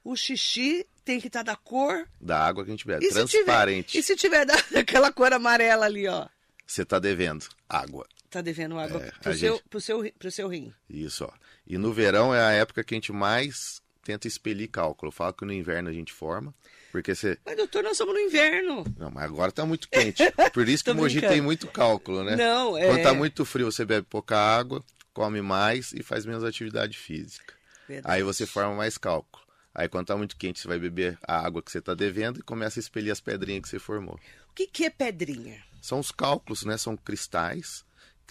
O 0.04 0.14
xixi 0.14 0.86
tem 1.04 1.20
que 1.20 1.26
estar 1.26 1.42
da 1.42 1.56
cor. 1.56 2.08
Da 2.20 2.38
água 2.38 2.64
que 2.64 2.70
a 2.70 2.72
gente 2.72 2.86
bebe. 2.86 3.04
E 3.04 3.08
se 3.10 3.24
tiver, 3.26 3.44
Transparente. 3.44 3.98
e 3.98 4.02
se 4.04 4.14
tiver 4.14 4.44
da- 4.46 4.62
daquela 4.70 5.12
cor 5.12 5.32
amarela 5.32 5.86
ali, 5.86 6.06
ó? 6.06 6.28
Você 6.64 6.84
tá 6.84 7.00
devendo 7.00 7.46
água. 7.68 8.06
Tá 8.36 8.42
devendo 8.42 8.78
água 8.78 9.00
É, 9.02 9.10
pro, 9.12 9.34
seu, 9.34 9.54
gente- 9.54 9.64
pro, 9.70 9.80
seu, 9.80 10.12
pro 10.18 10.30
seu 10.30 10.46
rim. 10.48 10.70
Isso, 10.90 11.24
ó. 11.24 11.32
E 11.66 11.78
no 11.78 11.90
verão 11.90 12.34
é 12.34 12.40
a 12.44 12.50
época 12.52 12.84
que 12.84 12.94
a 12.94 12.96
gente 12.96 13.10
mais 13.12 13.80
tenta 14.04 14.28
expelir 14.28 14.68
cálculo. 14.68 15.08
Eu 15.08 15.12
falo 15.12 15.32
que 15.32 15.46
no 15.46 15.52
inverno 15.54 15.88
a 15.88 15.92
gente 15.92 16.12
forma, 16.12 16.54
porque 16.92 17.14
você... 17.14 17.38
Mas, 17.46 17.56
doutor, 17.56 17.82
nós 17.82 17.96
somos 17.96 18.12
no 18.12 18.20
inverno. 18.20 18.84
Não, 18.98 19.10
mas 19.10 19.24
agora 19.24 19.50
tá 19.50 19.64
muito 19.64 19.88
quente. 19.88 20.22
Por 20.52 20.68
isso 20.68 20.84
que 20.84 20.92
Mogi 20.92 21.20
tem 21.22 21.40
muito 21.40 21.66
cálculo, 21.66 22.22
né? 22.22 22.36
Não, 22.36 22.76
é... 22.76 22.86
Quando 22.88 23.02
tá 23.02 23.14
muito 23.14 23.42
frio, 23.46 23.72
você 23.72 23.86
bebe 23.86 24.06
pouca 24.08 24.36
água, 24.36 24.84
come 25.14 25.40
mais 25.40 25.94
e 25.94 26.02
faz 26.02 26.26
menos 26.26 26.44
atividade 26.44 26.98
física. 26.98 27.54
Verdade. 27.88 28.14
Aí 28.14 28.22
você 28.22 28.44
forma 28.46 28.74
mais 28.74 28.98
cálculo. 28.98 29.42
Aí 29.74 29.88
quando 29.88 30.08
tá 30.08 30.16
muito 30.16 30.36
quente, 30.36 30.60
você 30.60 30.68
vai 30.68 30.78
beber 30.78 31.18
a 31.26 31.38
água 31.40 31.62
que 31.62 31.70
você 31.72 31.80
tá 31.80 31.94
devendo 31.94 32.40
e 32.40 32.42
começa 32.42 32.78
a 32.78 32.82
expelir 32.82 33.10
as 33.10 33.20
pedrinhas 33.20 33.62
que 33.62 33.68
você 33.70 33.78
formou. 33.78 34.20
O 34.50 34.54
que, 34.54 34.66
que 34.66 34.84
é 34.84 34.90
pedrinha? 34.90 35.64
São 35.80 36.00
os 36.00 36.10
cálculos, 36.10 36.64
né? 36.64 36.76
São 36.76 36.96
cristais, 36.96 37.84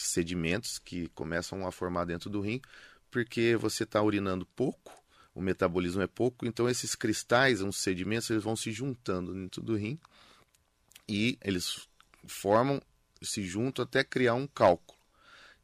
sedimentos 0.03 0.79
que 0.79 1.07
começam 1.09 1.65
a 1.65 1.71
formar 1.71 2.05
dentro 2.05 2.29
do 2.29 2.41
rim, 2.41 2.61
porque 3.09 3.55
você 3.55 3.83
está 3.83 4.01
urinando 4.01 4.45
pouco, 4.45 4.93
o 5.33 5.41
metabolismo 5.41 6.01
é 6.01 6.07
pouco, 6.07 6.45
então 6.45 6.69
esses 6.69 6.95
cristais, 6.95 7.61
uns 7.61 7.77
sedimentos, 7.77 8.29
eles 8.29 8.43
vão 8.43 8.55
se 8.55 8.71
juntando 8.71 9.33
dentro 9.33 9.61
do 9.61 9.75
rim 9.75 9.99
e 11.07 11.37
eles 11.41 11.87
formam, 12.25 12.81
se 13.21 13.43
juntam 13.43 13.83
até 13.83 14.03
criar 14.03 14.33
um 14.33 14.47
cálculo. 14.47 14.97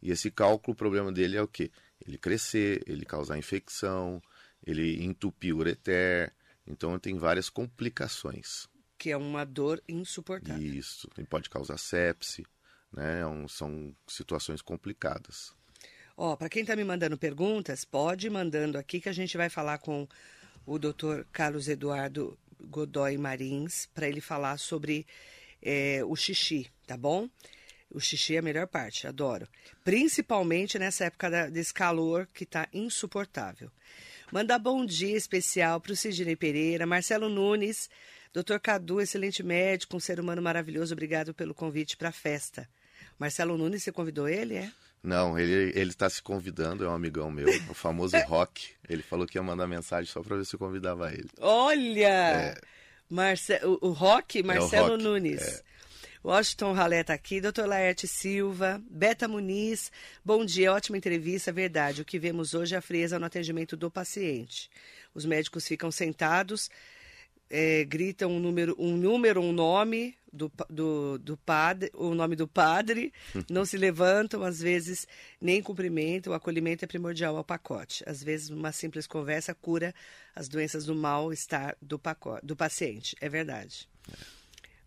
E 0.01 0.11
esse 0.11 0.31
cálculo, 0.31 0.73
o 0.73 0.77
problema 0.77 1.11
dele 1.11 1.37
é 1.37 1.41
o 1.41 1.47
quê? 1.47 1.71
Ele 2.05 2.17
crescer, 2.17 2.83
ele 2.87 3.05
causar 3.05 3.37
infecção, 3.37 4.21
ele 4.65 5.03
entupir 5.03 5.55
o 5.55 5.59
ureter, 5.59 6.33
então 6.65 6.97
tem 6.99 7.17
várias 7.17 7.49
complicações. 7.49 8.67
Que 8.97 9.11
é 9.11 9.17
uma 9.17 9.45
dor 9.45 9.81
insuportável. 9.87 10.61
Isso, 10.61 11.09
e 11.17 11.23
pode 11.23 11.49
causar 11.49 11.77
sepse, 11.77 12.45
né? 12.91 13.21
É 13.21 13.47
são 13.47 13.95
situações 14.07 14.61
complicadas. 14.61 15.53
Ó, 16.17 16.35
para 16.35 16.49
quem 16.49 16.61
está 16.61 16.75
me 16.75 16.83
mandando 16.83 17.17
perguntas, 17.17 17.83
pode 17.85 18.27
ir 18.27 18.29
mandando 18.29 18.77
aqui 18.77 18.99
que 18.99 19.09
a 19.09 19.13
gente 19.13 19.37
vai 19.37 19.49
falar 19.49 19.77
com 19.79 20.07
o 20.65 20.77
Dr. 20.77 21.23
Carlos 21.31 21.67
Eduardo 21.67 22.37
Godoy 22.59 23.17
Marins 23.17 23.87
para 23.93 24.07
ele 24.07 24.21
falar 24.21 24.57
sobre 24.57 25.07
é, 25.61 26.03
o 26.05 26.15
xixi, 26.15 26.69
tá 26.85 26.95
bom? 26.95 27.27
O 27.89 27.99
xixi 27.99 28.35
é 28.35 28.39
a 28.39 28.41
melhor 28.41 28.67
parte, 28.67 29.07
adoro. 29.07 29.47
Principalmente 29.83 30.77
nessa 30.79 31.05
época 31.05 31.29
da- 31.29 31.49
desse 31.49 31.73
calor 31.73 32.27
que 32.33 32.45
tá 32.45 32.67
insuportável. 32.71 33.71
Mandar 34.31 34.59
bom 34.59 34.85
dia 34.85 35.17
especial 35.17 35.81
para 35.81 35.91
o 35.91 35.95
Sidney 35.95 36.35
Pereira, 36.35 36.85
Marcelo 36.85 37.27
Nunes, 37.27 37.89
Dr. 38.33 38.59
Cadu, 38.61 39.01
excelente 39.01 39.43
médico, 39.43 39.97
um 39.97 39.99
ser 39.99 40.19
humano 40.19 40.41
maravilhoso, 40.41 40.93
obrigado 40.93 41.33
pelo 41.33 41.53
convite 41.53 41.97
para 41.97 42.09
a 42.09 42.13
festa. 42.13 42.69
Marcelo 43.21 43.55
Nunes, 43.55 43.83
você 43.83 43.91
convidou 43.91 44.27
ele, 44.27 44.55
é? 44.55 44.71
Não, 45.03 45.37
ele 45.37 45.71
ele 45.79 45.91
está 45.91 46.09
se 46.09 46.23
convidando, 46.23 46.83
é 46.83 46.89
um 46.89 46.93
amigão 46.93 47.29
meu, 47.29 47.47
o 47.69 47.73
famoso 47.75 48.17
Rock. 48.25 48.69
Ele 48.89 49.03
falou 49.03 49.27
que 49.27 49.37
ia 49.37 49.43
mandar 49.43 49.67
mensagem 49.67 50.11
só 50.11 50.23
para 50.23 50.37
ver 50.37 50.45
se 50.45 50.55
eu 50.55 50.59
convidava 50.59 51.13
ele. 51.13 51.29
Olha! 51.39 52.59
Marce... 53.07 53.59
O, 53.63 53.89
o 53.89 53.91
Rock, 53.91 54.41
Marcelo 54.41 54.93
Rock, 54.93 55.03
Nunes. 55.03 55.63
Washington 56.25 56.73
Ralé 56.73 57.03
tá 57.03 57.13
aqui, 57.13 57.39
doutor 57.39 57.67
Laerte 57.67 58.07
Silva, 58.07 58.81
Beta 58.89 59.27
Muniz, 59.27 59.91
bom 60.25 60.43
dia, 60.43 60.73
ótima 60.73 60.97
entrevista, 60.97 61.51
verdade. 61.51 62.01
O 62.01 62.05
que 62.05 62.17
vemos 62.17 62.55
hoje 62.55 62.73
é 62.73 62.79
a 62.79 62.81
frieza 62.81 63.19
no 63.19 63.27
atendimento 63.27 63.77
do 63.77 63.91
paciente. 63.91 64.67
Os 65.13 65.25
médicos 65.25 65.67
ficam 65.67 65.91
sentados, 65.91 66.71
eh, 67.51 67.83
gritam 67.83 68.31
um 68.31 68.39
número, 68.39 68.73
um 68.79 68.95
número, 68.95 69.41
um 69.41 69.51
nome 69.51 70.15
do, 70.31 70.49
do, 70.69 71.19
do 71.19 71.35
padre, 71.35 71.91
o 71.93 72.15
nome 72.15 72.37
do 72.37 72.47
padre, 72.47 73.11
não 73.51 73.65
se 73.65 73.77
levantam, 73.77 74.41
às 74.41 74.61
vezes 74.61 75.05
nem 75.41 75.61
cumprimentam, 75.61 76.31
o 76.31 76.35
acolhimento 76.35 76.85
é 76.85 76.87
primordial 76.87 77.35
ao 77.35 77.43
pacote. 77.43 78.03
Às 78.07 78.23
vezes 78.23 78.49
uma 78.49 78.71
simples 78.71 79.05
conversa 79.05 79.53
cura 79.53 79.93
as 80.33 80.47
doenças 80.47 80.85
do 80.85 80.95
mal-estar 80.95 81.75
do, 81.81 81.99
pacote, 81.99 82.45
do 82.45 82.55
paciente, 82.55 83.15
é 83.19 83.27
verdade. 83.27 83.89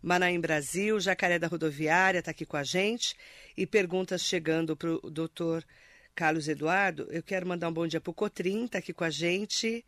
Manaim 0.01 0.39
Brasil, 0.39 0.99
Jacaré 0.99 1.39
da 1.39 1.47
Rodoviária 1.47 2.19
está 2.19 2.31
aqui 2.31 2.45
com 2.45 2.57
a 2.57 2.63
gente. 2.63 3.15
E 3.57 3.65
perguntas 3.65 4.21
chegando 4.21 4.75
para 4.75 4.91
o 4.91 5.09
doutor 5.09 5.65
Carlos 6.13 6.47
Eduardo. 6.47 7.07
Eu 7.09 7.23
quero 7.23 7.47
mandar 7.47 7.69
um 7.69 7.73
bom 7.73 7.87
dia 7.87 7.99
para 7.99 8.11
o 8.11 8.13
Cotrim, 8.13 8.65
está 8.65 8.77
aqui 8.77 8.93
com 8.93 9.03
a 9.03 9.09
gente. 9.09 9.83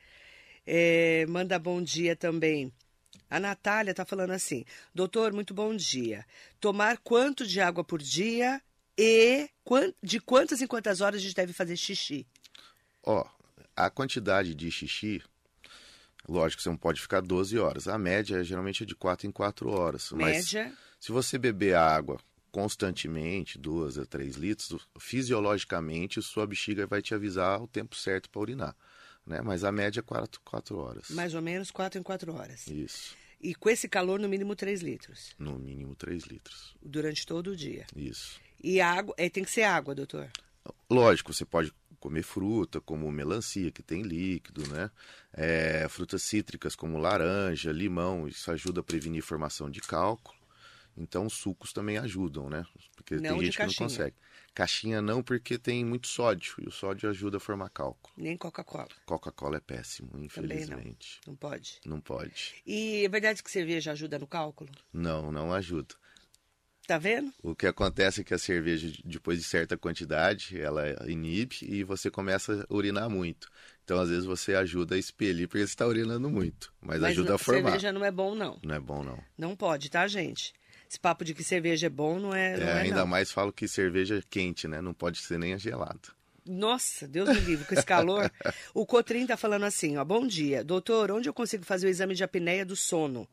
É, 0.69 1.25
manda 1.27 1.57
bom 1.57 1.81
dia 1.81 2.13
também. 2.13 2.73
A 3.29 3.39
Natália 3.39 3.91
está 3.91 4.05
falando 4.05 4.31
assim: 4.31 4.65
Doutor, 4.93 5.31
muito 5.31 5.53
bom 5.53 5.73
dia. 5.73 6.25
Tomar 6.59 6.97
quanto 6.97 7.47
de 7.47 7.61
água 7.61 7.85
por 7.85 8.01
dia 8.01 8.61
e 8.97 9.49
de 10.03 10.19
quantas 10.19 10.61
em 10.61 10.67
quantas 10.67 10.99
horas 10.99 11.21
a 11.21 11.23
gente 11.23 11.35
deve 11.35 11.53
fazer 11.53 11.77
xixi? 11.77 12.27
Ó, 13.01 13.25
a 13.75 13.89
quantidade 13.89 14.53
de 14.53 14.69
xixi, 14.69 15.23
lógico, 16.27 16.61
você 16.61 16.67
não 16.67 16.77
pode 16.77 16.99
ficar 16.99 17.21
12 17.21 17.57
horas. 17.57 17.87
A 17.87 17.97
média 17.97 18.43
geralmente 18.43 18.83
é 18.83 18.85
de 18.85 18.95
4 18.95 19.25
em 19.25 19.31
4 19.31 19.69
horas. 19.69 20.11
Mas 20.11 20.51
Média. 20.53 20.73
se 20.99 21.13
você 21.13 21.37
beber 21.37 21.75
água 21.75 22.19
constantemente, 22.51 23.57
2 23.57 23.99
a 23.99 24.05
3 24.05 24.35
litros, 24.35 24.87
fisiologicamente 24.99 26.21
sua 26.21 26.47
bexiga 26.47 26.87
vai 26.87 27.01
te 27.01 27.13
avisar 27.13 27.61
o 27.61 27.67
tempo 27.67 27.95
certo 27.95 28.29
para 28.29 28.41
urinar. 28.41 28.75
Né? 29.27 29.41
Mas 29.41 29.63
a 29.65 29.71
média 29.71 29.99
é 29.99 30.03
4, 30.03 30.41
4 30.43 30.77
horas. 30.77 31.09
Mais 31.09 31.33
ou 31.33 31.41
menos 31.41 31.69
4 31.69 31.99
em 31.99 32.03
4 32.03 32.33
horas. 32.33 32.65
Isso. 32.67 33.15
E 33.39 33.53
com 33.53 33.69
esse 33.69 33.87
calor, 33.87 34.19
no 34.19 34.27
mínimo 34.27 34.55
3 34.55 34.81
litros. 34.81 35.35
No 35.37 35.59
mínimo 35.59 35.93
3 35.95 36.23
litros. 36.23 36.75
Durante 36.81 37.25
todo 37.25 37.51
o 37.51 37.55
dia. 37.55 37.85
Isso. 37.95 38.39
E 38.63 38.81
água, 38.81 39.13
é, 39.17 39.29
tem 39.29 39.43
que 39.43 39.51
ser 39.51 39.63
água, 39.63 39.93
doutor. 39.93 40.31
Lógico, 40.89 41.33
você 41.33 41.45
pode 41.45 41.71
comer 41.99 42.23
fruta, 42.23 42.79
como 42.79 43.11
melancia, 43.11 43.71
que 43.71 43.83
tem 43.83 44.01
líquido, 44.01 44.65
né? 44.67 44.89
É, 45.33 45.87
frutas 45.89 46.23
cítricas, 46.23 46.75
como 46.75 46.97
laranja, 46.97 47.71
limão, 47.71 48.27
isso 48.27 48.49
ajuda 48.49 48.79
a 48.79 48.83
prevenir 48.83 49.21
formação 49.21 49.69
de 49.69 49.81
cálculo. 49.81 50.36
Então, 50.97 51.25
os 51.27 51.33
sucos 51.33 51.71
também 51.71 51.97
ajudam, 51.97 52.49
né? 52.49 52.65
Porque 52.95 53.15
Não 53.15 53.37
tem 53.37 53.45
gente 53.45 53.57
que 53.57 53.65
não 53.65 53.73
consegue. 53.73 54.15
Caixinha 54.53 55.01
não, 55.01 55.21
porque 55.21 55.57
tem 55.59 55.85
muito 55.85 56.07
sódio, 56.07 56.55
e 56.59 56.67
o 56.67 56.71
sódio 56.71 57.07
ajuda 57.09 57.37
a 57.37 57.39
formar 57.39 57.69
cálculo. 57.69 58.11
Nem 58.17 58.35
Coca-Cola. 58.35 58.87
Coca-Cola 59.05 59.57
é 59.57 59.59
péssimo, 59.59 60.07
Também 60.09 60.21
não. 60.21 60.25
infelizmente. 60.25 61.21
Não 61.27 61.35
pode. 61.35 61.79
Não 61.85 62.01
pode. 62.01 62.55
E 62.65 63.05
é 63.05 63.09
verdade 63.09 63.43
que 63.43 63.51
cerveja 63.51 63.91
ajuda 63.91 64.17
no 64.17 64.25
cálculo? 64.25 64.71
Não, 64.91 65.31
não 65.31 65.53
ajuda. 65.53 65.93
Tá 66.87 66.97
vendo? 66.97 67.33
O 67.43 67.53
que 67.53 67.67
acontece 67.67 68.21
é 68.21 68.23
que 68.23 68.33
a 68.33 68.37
cerveja, 68.39 68.89
depois 69.03 69.37
de 69.37 69.43
certa 69.43 69.77
quantidade, 69.77 70.59
ela 70.59 70.83
inibe 71.11 71.57
e 71.61 71.83
você 71.83 72.09
começa 72.09 72.65
a 72.67 72.73
urinar 72.73 73.09
muito. 73.09 73.49
Então, 73.83 73.99
às 73.99 74.09
vezes, 74.09 74.23
você 74.25 74.55
ajuda 74.55 74.95
a 74.95 74.97
expelir 74.97 75.47
porque 75.49 75.59
você 75.67 75.71
está 75.73 75.85
urinando 75.85 76.29
muito. 76.29 76.73
Mas, 76.81 77.03
ajuda 77.03 77.29
não- 77.29 77.35
a 77.35 77.37
formar. 77.37 77.63
cerveja 77.71 77.91
não 77.91 78.05
é 78.05 78.09
bom, 78.11 78.33
não. 78.33 78.57
Não 78.63 78.73
é 78.73 78.79
bom, 78.79 79.03
não. 79.03 79.21
Não 79.37 79.53
pode, 79.55 79.89
tá, 79.91 80.07
gente? 80.07 80.53
Esse 80.89 80.99
papo 80.99 81.25
de 81.25 81.33
que 81.33 81.43
cerveja 81.43 81.87
é 81.87 81.89
bom 81.89 82.19
não 82.19 82.33
é, 82.33 82.57
não 82.57 82.67
É, 82.67 82.69
é, 82.69 82.73
ainda 82.81 82.99
não. 83.01 83.07
mais 83.07 83.31
falo 83.31 83.51
que 83.51 83.67
cerveja 83.67 84.17
é 84.19 84.21
quente, 84.29 84.67
né? 84.67 84.81
Não 84.81 84.93
pode 84.93 85.19
ser 85.19 85.37
nem 85.37 85.53
a 85.53 85.57
gelada. 85.57 85.99
Nossa, 86.45 87.05
Deus 87.05 87.27
me 87.27 87.41
livre, 87.41 87.65
com 87.65 87.73
esse 87.73 87.85
calor. 87.85 88.31
o 88.73 88.85
Cotrim 88.85 89.27
tá 89.27 89.35
falando 89.35 89.65
assim, 89.65 89.97
ó. 89.97 90.05
Bom 90.05 90.25
dia. 90.25 90.63
Doutor, 90.63 91.11
onde 91.11 91.27
eu 91.27 91.33
consigo 91.33 91.65
fazer 91.65 91.87
o 91.87 91.89
exame 91.89 92.15
de 92.15 92.23
apneia 92.23 92.65
do 92.65 92.75
sono? 92.75 93.27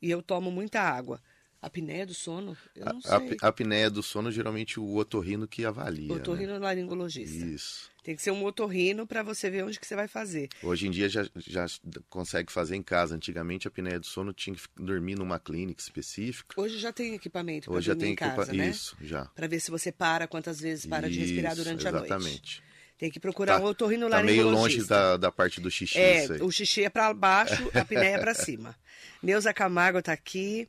E 0.00 0.10
eu 0.10 0.22
tomo 0.22 0.50
muita 0.50 0.80
água. 0.80 1.20
Apneia 1.60 2.06
do 2.06 2.14
sono? 2.14 2.56
Eu 2.74 2.86
não 2.86 2.98
A, 3.04 3.18
sei. 3.18 3.36
a 3.42 3.48
apneia 3.48 3.90
do 3.90 4.00
sono, 4.02 4.30
geralmente, 4.30 4.78
o 4.78 4.94
otorrino 4.96 5.48
que 5.48 5.64
avalia. 5.64 6.06
né? 6.08 6.14
Otorrinolaringologista. 6.14 7.44
Isso. 7.46 7.90
Tem 8.02 8.14
que 8.14 8.22
ser 8.22 8.30
um 8.30 8.44
otorrino 8.44 9.06
para 9.06 9.22
você 9.22 9.50
ver 9.50 9.64
onde 9.64 9.78
que 9.78 9.86
você 9.86 9.96
vai 9.96 10.06
fazer. 10.08 10.48
Hoje 10.62 10.86
em 10.86 10.90
dia 10.90 11.08
já, 11.08 11.28
já 11.36 11.66
consegue 12.08 12.50
fazer 12.52 12.76
em 12.76 12.82
casa. 12.82 13.14
Antigamente, 13.16 13.66
a 13.66 13.70
apneia 13.70 13.98
do 13.98 14.06
sono 14.06 14.32
tinha 14.32 14.54
que 14.54 14.62
dormir 14.76 15.16
numa 15.16 15.38
clínica 15.38 15.82
específica. 15.82 16.54
Hoje 16.60 16.78
já 16.78 16.92
tem 16.92 17.14
equipamento 17.14 17.68
para 17.68 17.76
Hoje 17.76 17.86
já 17.88 17.92
dormir 17.94 18.04
tem 18.04 18.12
em 18.12 18.16
casa, 18.16 18.42
equipa- 18.42 18.56
né? 18.56 18.70
Isso, 18.70 18.96
já. 19.00 19.24
Para 19.26 19.46
ver 19.48 19.60
se 19.60 19.70
você 19.70 19.90
para, 19.92 20.26
quantas 20.28 20.60
vezes 20.60 20.86
para 20.86 21.10
de 21.10 21.18
respirar 21.18 21.52
Isso, 21.52 21.62
durante 21.64 21.86
a 21.88 21.92
noite. 21.92 22.06
Exatamente. 22.06 22.62
Tem 22.98 23.10
que 23.10 23.20
procurar 23.20 23.54
Tá- 23.54 23.60
um 23.60 23.62
Tá 23.64 23.68
otorrinolaringologista. 23.70 24.44
meio 24.44 24.50
longe 24.50 24.84
da, 24.88 25.16
da 25.16 25.30
parte 25.32 25.60
do 25.60 25.70
xixi 25.70 25.96
É, 25.98 26.26
o 26.42 26.50
xixi 26.50 26.82
é 26.84 26.90
para 26.90 27.14
baixo, 27.14 27.70
a 27.72 27.80
apneia 27.82 28.16
é 28.16 28.18
para 28.18 28.34
cima. 28.34 28.76
Neuza 29.22 29.54
Camargo 29.54 30.00
está 30.00 30.12
aqui. 30.12 30.68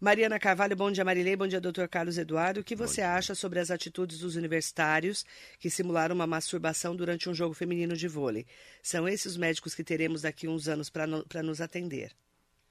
Mariana 0.00 0.38
Carvalho, 0.40 0.74
bom 0.76 0.90
dia 0.90 1.04
Marilei, 1.04 1.36
bom 1.36 1.46
dia 1.46 1.60
doutor 1.60 1.88
Carlos 1.88 2.18
Eduardo. 2.18 2.60
O 2.60 2.64
que 2.64 2.74
você 2.74 3.00
acha 3.00 3.32
sobre 3.34 3.60
as 3.60 3.70
atitudes 3.70 4.18
dos 4.18 4.34
universitários 4.36 5.24
que 5.60 5.70
simularam 5.70 6.14
uma 6.16 6.26
masturbação 6.26 6.94
durante 6.96 7.28
um 7.28 7.34
jogo 7.34 7.54
feminino 7.54 7.96
de 7.96 8.08
vôlei? 8.08 8.44
São 8.82 9.08
esses 9.08 9.26
os 9.32 9.36
médicos 9.36 9.74
que 9.74 9.84
teremos 9.84 10.22
daqui 10.22 10.48
uns 10.48 10.66
anos 10.68 10.90
para 10.90 11.06
nos 11.42 11.60
atender. 11.60 12.10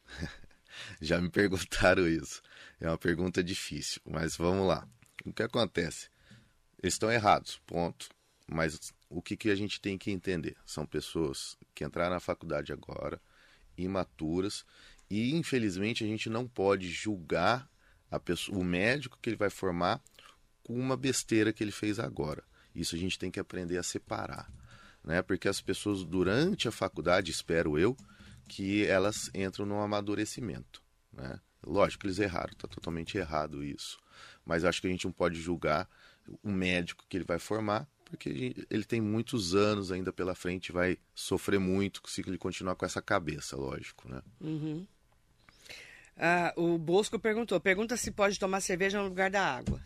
Já 1.02 1.20
me 1.20 1.30
perguntaram 1.30 2.08
isso. 2.08 2.42
É 2.80 2.88
uma 2.88 2.98
pergunta 2.98 3.44
difícil, 3.44 4.02
mas 4.06 4.36
vamos 4.36 4.68
lá. 4.68 4.88
O 5.26 5.34
que 5.34 5.44
acontece? 5.44 6.10
Eles 6.82 6.94
estão 6.94 7.12
errados, 7.12 7.60
ponto. 7.66 8.10
Mas 8.50 8.94
o 9.10 9.22
que, 9.22 9.38
que 9.38 9.50
a 9.50 9.56
gente 9.56 9.80
tem 9.80 9.98
que 9.98 10.12
entender? 10.12 10.56
São 10.66 10.86
pessoas 10.86 11.58
que 11.74 11.84
entraram 11.84 12.14
na 12.14 12.20
faculdade 12.20 12.74
agora, 12.74 13.22
imaturas, 13.78 14.66
e 15.10 15.36
infelizmente 15.36 16.04
a 16.04 16.08
gente 16.08 16.30
não 16.30 16.48
pode 16.48 16.90
julgar 16.90 17.70
pessoa, 18.20 18.58
o 18.58 18.64
médico 18.64 19.18
que 19.22 19.30
ele 19.30 19.36
vai 19.36 19.50
formar 19.50 20.02
com 20.64 20.74
uma 20.74 20.96
besteira 20.96 21.52
que 21.52 21.64
ele 21.64 21.72
fez 21.72 22.00
agora. 22.00 22.44
Isso 22.74 22.96
a 22.96 22.98
gente 22.98 23.20
tem 23.20 23.30
que 23.30 23.40
aprender 23.40 23.78
a 23.78 23.84
separar. 23.84 24.52
né? 25.04 25.22
Porque 25.22 25.48
as 25.48 25.60
pessoas 25.60 26.04
durante 26.04 26.68
a 26.68 26.72
faculdade, 26.72 27.32
espero 27.32 27.78
eu, 27.78 27.98
que 28.48 28.86
elas 28.86 29.30
entram 29.34 29.66
no 29.66 29.82
amadurecimento, 29.82 30.82
né? 31.12 31.40
Lógico 31.66 32.02
que 32.02 32.08
eles 32.08 32.20
erraram, 32.20 32.54
está 32.54 32.68
totalmente 32.68 33.18
errado 33.18 33.64
isso. 33.64 34.00
Mas 34.46 34.64
acho 34.64 34.80
que 34.80 34.88
a 34.88 34.90
gente 34.90 35.06
não 35.06 35.12
pode 35.12 35.42
julgar 35.42 35.90
o 36.42 36.50
médico 36.50 37.04
que 37.10 37.18
ele 37.18 37.26
vai 37.26 37.40
formar, 37.40 37.88
porque 38.10 38.56
ele 38.70 38.84
tem 38.84 39.02
muitos 39.02 39.56
anos 39.56 39.92
ainda 39.92 40.12
pela 40.12 40.36
frente, 40.36 40.72
vai 40.72 40.98
sofrer 41.14 41.60
muito 41.60 42.02
se 42.08 42.22
ele 42.22 42.38
continuar 42.38 42.76
com 42.76 42.86
essa 42.86 43.02
cabeça, 43.02 43.56
lógico, 43.56 44.10
né? 44.10 44.22
Uhum. 44.42 44.86
Ah, 46.18 46.54
o 46.56 46.78
Bosco 46.78 47.20
perguntou, 47.20 47.60
pergunta 47.60 47.96
se 47.96 48.12
pode 48.12 48.40
tomar 48.40 48.62
cerveja 48.62 49.00
no 49.00 49.08
lugar 49.08 49.30
da 49.30 49.44
água. 49.44 49.82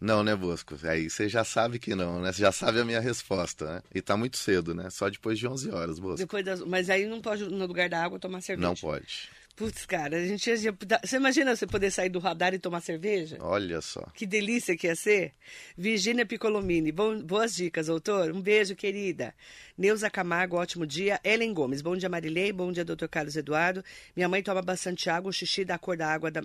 Não, 0.00 0.22
né, 0.22 0.34
Bosco? 0.36 0.76
Aí 0.84 1.10
você 1.10 1.28
já 1.28 1.42
sabe 1.42 1.78
que 1.78 1.94
não, 1.94 2.20
né? 2.20 2.32
Você 2.32 2.42
já 2.42 2.52
sabe 2.52 2.80
a 2.80 2.84
minha 2.84 3.00
resposta, 3.00 3.74
né? 3.74 3.82
E 3.92 4.00
tá 4.00 4.16
muito 4.16 4.36
cedo, 4.36 4.72
né? 4.72 4.88
Só 4.90 5.08
depois 5.08 5.38
de 5.38 5.46
11 5.46 5.70
horas, 5.70 5.98
Bosco. 5.98 6.18
Depois 6.18 6.44
das... 6.44 6.60
Mas 6.60 6.88
aí 6.88 7.04
não 7.06 7.20
pode, 7.20 7.44
no 7.44 7.66
lugar 7.66 7.88
da 7.88 8.02
água, 8.02 8.18
tomar 8.18 8.40
cerveja. 8.40 8.68
Não 8.68 8.76
pode. 8.76 9.28
Putz, 9.58 9.84
cara, 9.84 10.18
a 10.18 10.24
gente 10.24 10.48
ia... 10.48 10.72
Você 11.04 11.16
imagina 11.16 11.56
você 11.56 11.66
poder 11.66 11.90
sair 11.90 12.08
do 12.08 12.20
radar 12.20 12.54
e 12.54 12.60
tomar 12.60 12.80
cerveja? 12.80 13.38
Olha 13.40 13.80
só. 13.80 14.02
Que 14.14 14.24
delícia 14.24 14.76
que 14.76 14.86
ia 14.86 14.94
ser. 14.94 15.34
Virgínia 15.76 16.24
Piccolomini, 16.24 16.92
bom, 16.92 17.20
boas 17.20 17.56
dicas, 17.56 17.88
doutor. 17.88 18.30
Um 18.30 18.40
beijo, 18.40 18.76
querida. 18.76 19.34
Neuza 19.76 20.08
Camargo, 20.08 20.56
ótimo 20.56 20.86
dia. 20.86 21.18
Ellen 21.24 21.52
Gomes, 21.52 21.82
bom 21.82 21.96
dia, 21.96 22.08
Marilei. 22.08 22.52
Bom 22.52 22.70
dia, 22.70 22.84
doutor 22.84 23.08
Carlos 23.08 23.34
Eduardo. 23.34 23.82
Minha 24.14 24.28
mãe 24.28 24.44
toma 24.44 24.62
bastante 24.62 25.10
água, 25.10 25.30
o 25.30 25.32
xixi 25.32 25.64
da 25.64 25.76
cor 25.76 25.96
da 25.96 26.06
água 26.06 26.30
da... 26.30 26.40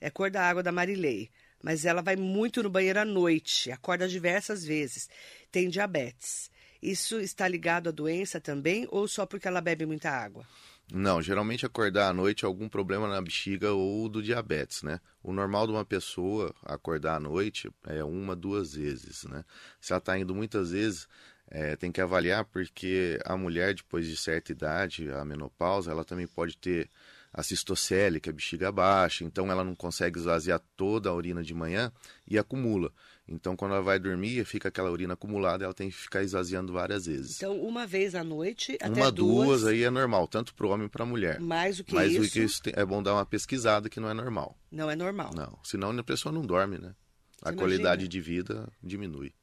É 0.00 0.08
cor 0.08 0.30
da 0.30 0.42
água 0.42 0.62
da 0.62 0.72
Marilei 0.72 1.30
mas 1.62 1.84
ela 1.84 2.00
vai 2.00 2.14
muito 2.14 2.62
no 2.62 2.70
banheiro 2.70 3.00
à 3.00 3.04
noite, 3.04 3.72
acorda 3.72 4.06
diversas 4.06 4.64
vezes, 4.64 5.08
tem 5.50 5.68
diabetes. 5.68 6.48
Isso 6.80 7.18
está 7.18 7.48
ligado 7.48 7.88
à 7.88 7.90
doença 7.90 8.40
também 8.40 8.86
ou 8.90 9.08
só 9.08 9.26
porque 9.26 9.48
ela 9.48 9.60
bebe 9.60 9.86
muita 9.86 10.10
água? 10.10 10.46
Não, 10.92 11.20
geralmente 11.20 11.66
acordar 11.66 12.10
à 12.10 12.12
noite 12.12 12.44
é 12.44 12.46
algum 12.46 12.68
problema 12.68 13.08
na 13.08 13.20
bexiga 13.20 13.72
ou 13.72 14.08
do 14.08 14.22
diabetes, 14.22 14.82
né? 14.84 15.00
O 15.20 15.32
normal 15.32 15.66
de 15.66 15.72
uma 15.72 15.84
pessoa 15.84 16.54
acordar 16.62 17.16
à 17.16 17.20
noite 17.20 17.68
é 17.88 18.04
uma, 18.04 18.36
duas 18.36 18.74
vezes, 18.74 19.24
né? 19.24 19.44
Se 19.80 19.92
ela 19.92 19.98
está 19.98 20.16
indo 20.16 20.32
muitas 20.32 20.70
vezes, 20.70 21.08
é, 21.48 21.74
tem 21.74 21.90
que 21.90 22.00
avaliar 22.00 22.44
porque 22.44 23.18
a 23.24 23.36
mulher, 23.36 23.74
depois 23.74 24.06
de 24.06 24.16
certa 24.16 24.52
idade, 24.52 25.10
a 25.10 25.24
menopausa, 25.24 25.90
ela 25.90 26.04
também 26.04 26.26
pode 26.26 26.56
ter 26.56 26.88
a 27.32 27.42
cistocele, 27.42 28.20
a 28.24 28.32
bexiga 28.32 28.70
baixa, 28.70 29.24
então 29.24 29.50
ela 29.50 29.64
não 29.64 29.74
consegue 29.74 30.18
esvaziar 30.18 30.60
toda 30.76 31.10
a 31.10 31.14
urina 31.14 31.42
de 31.42 31.52
manhã 31.52 31.92
e 32.26 32.38
acumula. 32.38 32.92
Então, 33.28 33.56
quando 33.56 33.72
ela 33.72 33.82
vai 33.82 33.98
dormir, 33.98 34.44
fica 34.44 34.68
aquela 34.68 34.88
urina 34.90 35.14
acumulada, 35.14 35.64
ela 35.64 35.74
tem 35.74 35.90
que 35.90 35.96
ficar 35.96 36.22
esvaziando 36.22 36.72
várias 36.72 37.06
vezes. 37.06 37.36
Então, 37.36 37.60
uma 37.60 37.84
vez 37.84 38.14
à 38.14 38.22
noite, 38.22 38.76
até 38.80 39.00
uma, 39.00 39.10
duas, 39.10 39.46
duas 39.46 39.66
aí 39.66 39.82
é 39.82 39.90
normal, 39.90 40.28
tanto 40.28 40.54
para 40.54 40.64
o 40.66 40.70
homem 40.70 40.88
para 40.88 41.02
a 41.02 41.06
mulher. 41.06 41.40
Mais 41.40 41.78
do 41.78 41.84
que 41.84 41.92
Mas 41.92 42.12
isso. 42.12 42.20
Mas 42.20 42.28
o 42.28 42.32
que 42.32 42.40
isso 42.40 42.62
é 42.66 42.84
bom 42.84 43.02
dar 43.02 43.14
uma 43.14 43.26
pesquisada 43.26 43.88
que 43.88 43.98
não 43.98 44.08
é 44.08 44.14
normal. 44.14 44.56
Não 44.70 44.88
é 44.88 44.94
normal. 44.94 45.32
Não, 45.34 45.58
senão 45.64 45.90
a 45.90 46.04
pessoa 46.04 46.32
não 46.32 46.42
dorme, 46.42 46.78
né? 46.78 46.94
A 47.42 47.50
Você 47.50 47.56
qualidade 47.56 48.04
imagina? 48.04 48.08
de 48.08 48.20
vida 48.20 48.68
diminui. 48.80 49.34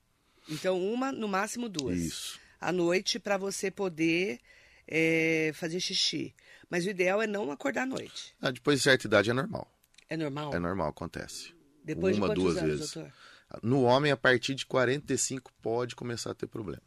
Então, 0.49 0.81
uma, 0.81 1.11
no 1.11 1.27
máximo 1.27 1.67
duas. 1.67 1.99
Isso. 1.99 2.39
À 2.61 2.71
noite, 2.71 3.19
para 3.19 3.37
você 3.37 3.69
poder 3.69 4.39
é, 4.87 5.51
fazer 5.55 5.81
xixi. 5.81 6.33
Mas 6.69 6.85
o 6.85 6.89
ideal 6.89 7.21
é 7.21 7.27
não 7.27 7.51
acordar 7.51 7.83
à 7.83 7.85
noite. 7.85 8.33
Ah, 8.41 8.49
depois 8.49 8.79
de 8.79 8.83
certa 8.83 9.07
idade 9.07 9.29
é 9.29 9.33
normal. 9.33 9.69
É 10.09 10.15
normal? 10.15 10.53
É 10.53 10.59
normal, 10.59 10.89
acontece. 10.89 11.53
Depois 11.83 12.17
Uma, 12.17 12.29
de 12.29 12.35
duas 12.35 12.57
anos, 12.57 12.69
vezes. 12.69 12.93
doutor? 12.93 13.13
No 13.62 13.83
homem, 13.83 14.12
a 14.12 14.17
partir 14.17 14.55
de 14.55 14.65
45 14.65 15.51
pode 15.62 15.95
começar 15.95 16.31
a 16.31 16.33
ter 16.33 16.48
problema. 16.48 16.81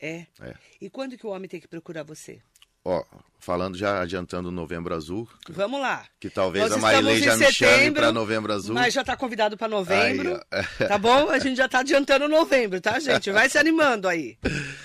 É. 0.00 0.26
É. 0.40 0.54
E 0.80 0.90
quando 0.90 1.16
que 1.16 1.26
o 1.26 1.30
homem 1.30 1.48
tem 1.48 1.60
que 1.60 1.68
procurar 1.68 2.02
você? 2.02 2.40
Ó, 2.84 3.04
falando 3.38 3.76
já 3.78 4.00
adiantando 4.02 4.48
o 4.48 4.52
Novembro 4.52 4.92
Azul, 4.92 5.28
Vamos 5.48 5.80
lá. 5.80 6.04
que 6.18 6.28
talvez 6.28 6.64
Nós 6.64 6.72
a 6.72 6.78
Marilei 6.78 7.22
já 7.22 7.36
me 7.36 7.52
chame 7.52 7.92
para 7.92 8.10
Novembro 8.10 8.52
Azul. 8.52 8.74
Mas 8.74 8.92
já 8.92 9.02
está 9.02 9.16
convidado 9.16 9.56
para 9.56 9.68
novembro. 9.68 10.40
Aí, 10.50 10.64
tá 10.88 10.98
bom? 10.98 11.30
A 11.30 11.38
gente 11.38 11.56
já 11.56 11.66
está 11.66 11.78
adiantando 11.78 12.28
novembro, 12.28 12.80
tá, 12.80 12.98
gente? 12.98 13.30
Vai 13.30 13.48
se 13.48 13.56
animando 13.56 14.08
aí. 14.08 14.36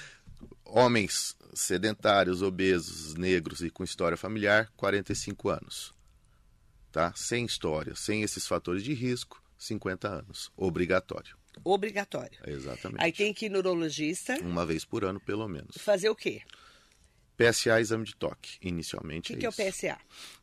Homens 0.64 1.36
sedentários, 1.56 2.44
obesos, 2.44 3.16
negros 3.16 3.62
e 3.62 3.70
com 3.72 3.84
história 3.84 4.16
familiar, 4.16 4.70
45 4.78 5.50
anos. 5.50 5.94
Tá? 6.92 7.12
Sem 7.16 7.46
história, 7.46 7.96
sem 7.96 8.22
esses 8.22 8.46
fatores 8.48 8.84
de 8.84 8.94
risco, 8.94 9.42
50 9.58 10.08
anos. 10.08 10.52
Obrigatório. 10.56 11.36
Obrigatório. 11.64 12.38
Exatamente. 12.46 13.04
Aí 13.04 13.12
tem 13.12 13.34
que 13.34 13.48
ir 13.48 13.50
no 13.50 13.58
urologista 13.60 14.38
Uma 14.42 14.66
vez 14.66 14.86
por 14.86 15.04
ano, 15.04 15.20
pelo 15.20 15.48
menos. 15.48 15.76
fazer 15.78 16.10
o 16.10 16.16
quê? 16.16 16.42
PSA, 17.36 17.80
exame 17.80 18.04
de 18.06 18.16
toque, 18.16 18.58
O 18.64 18.68
inicialmente. 18.68 19.34
que, 19.34 19.40
que 19.40 19.46
é 19.46 19.50
o. 19.50 19.54
PSA? 19.54 19.98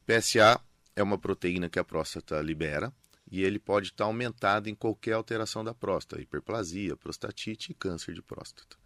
PSA 0.06 0.60
é 0.94 1.02
uma 1.02 1.18
proteína 1.18 1.68
que 1.68 1.78
a 1.78 1.84
próstata 1.84 2.40
libera 2.40 2.92
e 3.30 3.42
ele 3.42 3.58
pode 3.58 3.88
estar 3.88 4.04
aumentado 4.04 4.68
em 4.68 4.74
qualquer 4.74 5.12
alteração 5.12 5.64
da 5.64 5.74
próstata, 5.74 6.22
hiperplasia, 6.22 6.96
prostatite 6.96 7.72
e 7.72 7.74
câncer 7.74 8.14
de 8.14 8.22
próstata. 8.22 8.76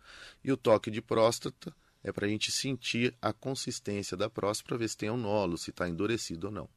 E 0.42 0.50
o 0.50 0.56
toque 0.56 0.90
de 0.90 1.02
próstata 1.02 1.74
é 2.02 2.12
para 2.12 2.24
a 2.26 2.28
gente 2.28 2.50
sentir 2.52 3.14
a 3.20 3.32
consistência 3.32 4.16
da 4.16 4.30
próstata 4.30 4.68
para 4.68 4.76
ver 4.78 4.88
se 4.88 4.96
tem 4.96 5.10
um 5.10 5.16
nódulo, 5.16 5.58
se 5.58 5.70
está 5.70 5.88
endurecido 5.88 6.46
ou 6.46 6.52
não. 6.52 6.68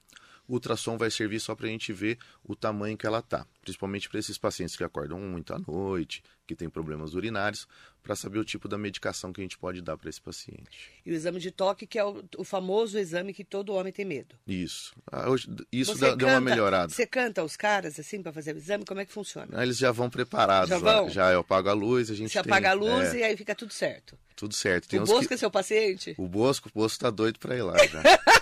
O 0.47 0.53
ultrassom 0.55 0.97
vai 0.97 1.09
servir 1.09 1.39
só 1.39 1.55
para 1.55 1.67
a 1.67 1.69
gente 1.69 1.93
ver 1.93 2.17
o 2.43 2.55
tamanho 2.55 2.97
que 2.97 3.05
ela 3.07 3.19
está, 3.19 3.45
principalmente 3.61 4.09
para 4.09 4.19
esses 4.19 4.37
pacientes 4.37 4.75
que 4.75 4.83
acordam 4.83 5.17
muito 5.19 5.53
à 5.53 5.59
noite, 5.59 6.21
que 6.45 6.55
têm 6.55 6.69
problemas 6.69 7.13
urinários, 7.13 7.65
para 8.03 8.15
saber 8.15 8.39
o 8.39 8.43
tipo 8.43 8.67
da 8.67 8.77
medicação 8.77 9.31
que 9.31 9.39
a 9.39 9.43
gente 9.43 9.57
pode 9.57 9.81
dar 9.81 9.95
para 9.95 10.09
esse 10.09 10.19
paciente. 10.19 10.89
E 11.05 11.11
o 11.11 11.13
exame 11.13 11.39
de 11.39 11.51
toque, 11.51 11.87
que 11.87 11.97
é 11.97 12.03
o, 12.03 12.21
o 12.37 12.43
famoso 12.43 12.97
exame 12.97 13.33
que 13.33 13.45
todo 13.45 13.71
homem 13.73 13.93
tem 13.93 14.03
medo. 14.03 14.35
Isso. 14.45 14.93
Ah, 15.09 15.25
Isso 15.71 15.97
dá- 15.97 16.15
deu 16.15 16.27
uma 16.27 16.33
canta- 16.39 16.41
melhorada. 16.41 16.91
Você 16.91 17.05
canta 17.05 17.43
os 17.43 17.55
caras 17.55 17.97
assim 17.99 18.21
para 18.21 18.33
fazer 18.33 18.53
o 18.55 18.57
exame? 18.57 18.83
Como 18.83 18.99
é 18.99 19.05
que 19.05 19.13
funciona? 19.13 19.47
Ah, 19.53 19.63
Eles 19.63 19.77
já 19.77 19.91
vão 19.91 20.09
preparados. 20.09 20.69
Já 20.69 20.79
vão? 20.79 21.07
Já 21.09 21.31
eu 21.31 21.39
apago 21.41 21.69
a 21.69 21.73
luz, 21.73 22.09
a 22.11 22.15
gente 22.15 22.29
Você 22.33 22.41
tem, 22.41 22.51
apaga 22.51 22.71
a 22.71 22.73
luz 22.73 23.13
é, 23.13 23.19
e 23.19 23.23
aí 23.23 23.37
fica 23.37 23.55
tudo 23.55 23.71
certo. 23.71 24.17
tudo 24.35 24.53
certo. 24.55 24.89
Tem 24.89 24.99
o 24.99 25.05
Bosco 25.05 25.27
que- 25.29 25.33
é 25.35 25.37
seu 25.37 25.51
paciente? 25.51 26.15
O 26.17 26.27
Bosco, 26.27 26.67
o 26.73 26.79
Bosco 26.79 26.99
tá 26.99 27.09
doido 27.09 27.39
pra 27.39 27.55
ir 27.55 27.61
lá 27.61 27.77
já. 27.87 28.01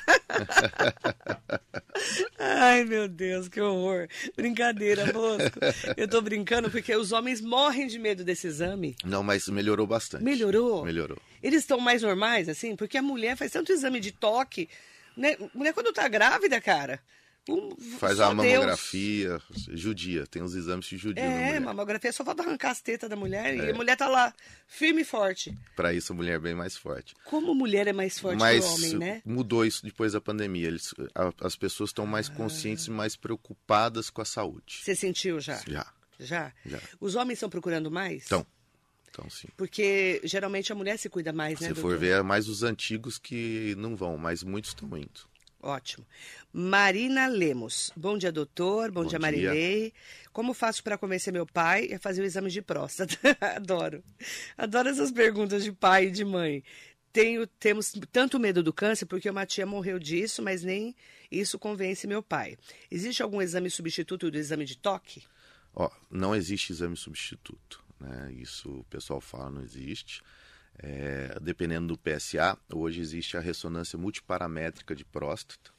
Ai, 2.37 2.83
meu 2.85 3.07
Deus, 3.07 3.47
que 3.47 3.59
horror. 3.59 4.07
Brincadeira, 4.35 5.11
Bosco. 5.11 5.59
Eu 5.97 6.07
tô 6.07 6.21
brincando 6.21 6.69
porque 6.69 6.95
os 6.95 7.11
homens 7.11 7.41
morrem 7.41 7.87
de 7.87 7.99
medo 7.99 8.23
desse 8.23 8.47
exame. 8.47 8.95
Não, 9.03 9.21
mas 9.23 9.47
melhorou 9.47 9.85
bastante. 9.85 10.23
Melhorou? 10.23 10.85
Melhorou. 10.85 11.17
Eles 11.41 11.59
estão 11.59 11.79
mais 11.79 12.01
normais, 12.01 12.47
assim? 12.49 12.75
Porque 12.75 12.97
a 12.97 13.01
mulher 13.01 13.35
faz 13.35 13.51
tanto 13.51 13.71
exame 13.71 13.99
de 13.99 14.11
toque. 14.11 14.69
Né? 15.15 15.35
Mulher, 15.53 15.73
quando 15.73 15.91
tá 15.91 16.07
grávida, 16.07 16.61
cara. 16.61 16.99
Faz 17.99 18.19
a 18.19 18.25
Deus. 18.33 18.35
mamografia, 18.37 19.41
judia. 19.69 20.25
Tem 20.27 20.41
uns 20.41 20.53
exames 20.55 20.85
de 20.85 20.97
judia 20.97 21.23
É, 21.23 21.59
mamografia 21.59 22.11
só 22.11 22.23
falta 22.23 22.43
arrancar 22.43 22.71
as 22.71 22.81
tetas 22.81 23.09
da 23.09 23.15
mulher 23.15 23.55
e 23.55 23.59
É. 23.59 23.71
a 23.71 23.73
mulher 23.73 23.95
tá 23.97 24.07
lá, 24.07 24.33
firme 24.67 25.01
e 25.01 25.05
forte. 25.05 25.57
Pra 25.75 25.93
isso 25.93 26.11
a 26.13 26.15
mulher 26.15 26.33
é 26.35 26.39
bem 26.39 26.55
mais 26.55 26.75
forte. 26.77 27.15
Como 27.25 27.53
mulher 27.55 27.87
é 27.87 27.93
mais 27.93 28.19
forte 28.19 28.39
mas 28.39 28.63
que 28.63 28.69
o 28.71 28.73
homem, 28.75 28.93
né? 28.97 29.21
mudou 29.25 29.65
isso 29.65 29.83
depois 29.83 30.13
da 30.13 30.21
pandemia. 30.21 30.67
Eles, 30.67 30.93
a- 31.15 31.33
as 31.45 31.55
pessoas 31.55 31.89
estão 31.89 32.05
mais 32.05 32.29
conscientes 32.29 32.85
e 32.87 32.91
mais 32.91 33.15
preocupadas 33.15 34.09
com 34.09 34.21
a 34.21 34.25
saúde. 34.25 34.79
Você 34.83 34.95
sentiu 34.95 35.39
já? 35.39 35.61
Já. 35.67 35.85
Já? 36.19 36.51
Já. 36.65 36.79
Os 36.99 37.15
homens 37.15 37.37
estão 37.37 37.49
procurando 37.49 37.89
mais? 37.89 38.25
Então, 38.25 38.45
então 39.09 39.29
sim. 39.29 39.47
Porque 39.55 40.19
geralmente 40.25 40.71
a 40.71 40.75
mulher 40.75 40.97
se 40.99 41.09
cuida 41.09 41.31
mais, 41.31 41.59
né, 41.61 41.69
Se 41.69 41.75
for 41.75 41.81
doutor? 41.91 41.99
ver, 41.99 42.19
é 42.19 42.21
mais 42.21 42.47
os 42.49 42.61
antigos 42.61 43.17
que 43.17 43.73
não 43.77 43.95
vão, 43.95 44.17
mas 44.17 44.43
muitos 44.43 44.71
estão 44.71 44.87
indo. 44.97 45.21
Ótimo. 45.61 46.05
Marina 46.53 47.27
Lemos. 47.27 47.91
Bom 47.95 48.17
dia, 48.17 48.31
doutor. 48.31 48.91
Bom, 48.91 49.03
Bom 49.03 49.09
dia. 49.09 49.19
Marilei. 49.19 49.93
Como 50.31 50.53
faço 50.53 50.81
para 50.83 50.97
convencer 50.97 51.33
meu 51.33 51.45
pai 51.45 51.91
a 51.93 51.99
fazer 51.99 52.21
o 52.21 52.25
exame 52.25 52.49
de 52.49 52.61
próstata? 52.61 53.17
Adoro. 53.41 54.03
Adoro 54.57 54.87
essas 54.87 55.11
perguntas 55.11 55.63
de 55.63 55.71
pai 55.71 56.05
e 56.05 56.11
de 56.11 56.23
mãe. 56.23 56.63
Tenho, 57.11 57.45
temos 57.45 57.93
tanto 58.11 58.39
medo 58.39 58.63
do 58.63 58.71
câncer 58.71 59.05
porque 59.05 59.29
uma 59.29 59.45
tia 59.45 59.65
morreu 59.65 59.99
disso, 59.99 60.41
mas 60.41 60.63
nem 60.63 60.95
isso 61.29 61.59
convence 61.59 62.07
meu 62.07 62.23
pai. 62.23 62.57
Existe 62.89 63.21
algum 63.21 63.41
exame 63.41 63.69
substituto 63.69 64.31
do 64.31 64.37
exame 64.37 64.63
de 64.63 64.77
toque? 64.77 65.23
Ó, 65.75 65.89
não 66.09 66.35
existe 66.35 66.71
exame 66.71 66.95
substituto, 66.95 67.83
né? 67.99 68.31
Isso 68.33 68.69
o 68.69 68.83
pessoal 68.85 69.19
fala, 69.19 69.49
não 69.49 69.63
existe. 69.63 70.21
É, 70.81 71.37
dependendo 71.41 71.87
do 71.87 71.97
PSA, 71.97 72.57
hoje 72.73 73.01
existe 73.01 73.35
a 73.35 73.41
ressonância 73.41 73.97
multiparamétrica 73.97 74.95
de 74.95 75.03
próstata. 75.03 75.71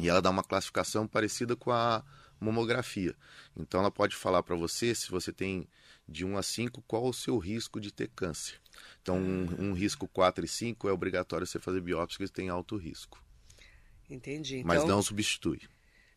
E 0.00 0.08
ela 0.08 0.20
dá 0.20 0.28
uma 0.30 0.42
classificação 0.42 1.06
parecida 1.06 1.56
com 1.56 1.70
a 1.70 2.04
mamografia. 2.40 3.14
Então 3.56 3.80
ela 3.80 3.90
pode 3.90 4.14
falar 4.14 4.42
para 4.42 4.54
você 4.54 4.94
se 4.94 5.10
você 5.10 5.32
tem 5.32 5.66
de 6.06 6.24
1 6.24 6.36
a 6.38 6.42
5 6.42 6.82
qual 6.82 7.06
o 7.06 7.12
seu 7.12 7.38
risco 7.38 7.80
de 7.80 7.92
ter 7.92 8.08
câncer. 8.08 8.60
Então 9.02 9.18
um, 9.18 9.70
um 9.70 9.72
risco 9.72 10.06
4 10.08 10.44
e 10.44 10.48
5 10.48 10.88
é 10.88 10.92
obrigatório 10.92 11.46
você 11.46 11.58
fazer 11.58 11.80
biópsia 11.80 12.26
que 12.26 12.32
tem 12.32 12.48
alto 12.48 12.76
risco. 12.76 13.22
Entendi. 14.08 14.58
Então, 14.58 14.68
Mas 14.68 14.84
não 14.84 15.02
substitui. 15.02 15.60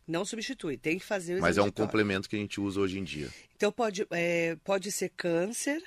não 0.06 0.24
substitui. 0.24 0.76
Tem 0.78 0.98
que 0.98 1.04
fazer 1.04 1.38
o 1.38 1.40
Mas 1.40 1.58
é 1.58 1.62
um 1.62 1.66
toque. 1.66 1.82
complemento 1.82 2.28
que 2.28 2.36
a 2.36 2.38
gente 2.38 2.60
usa 2.60 2.80
hoje 2.80 2.98
em 2.98 3.04
dia. 3.04 3.28
Então 3.56 3.70
pode, 3.72 4.06
é, 4.10 4.56
pode 4.56 4.90
ser 4.92 5.10
câncer, 5.10 5.82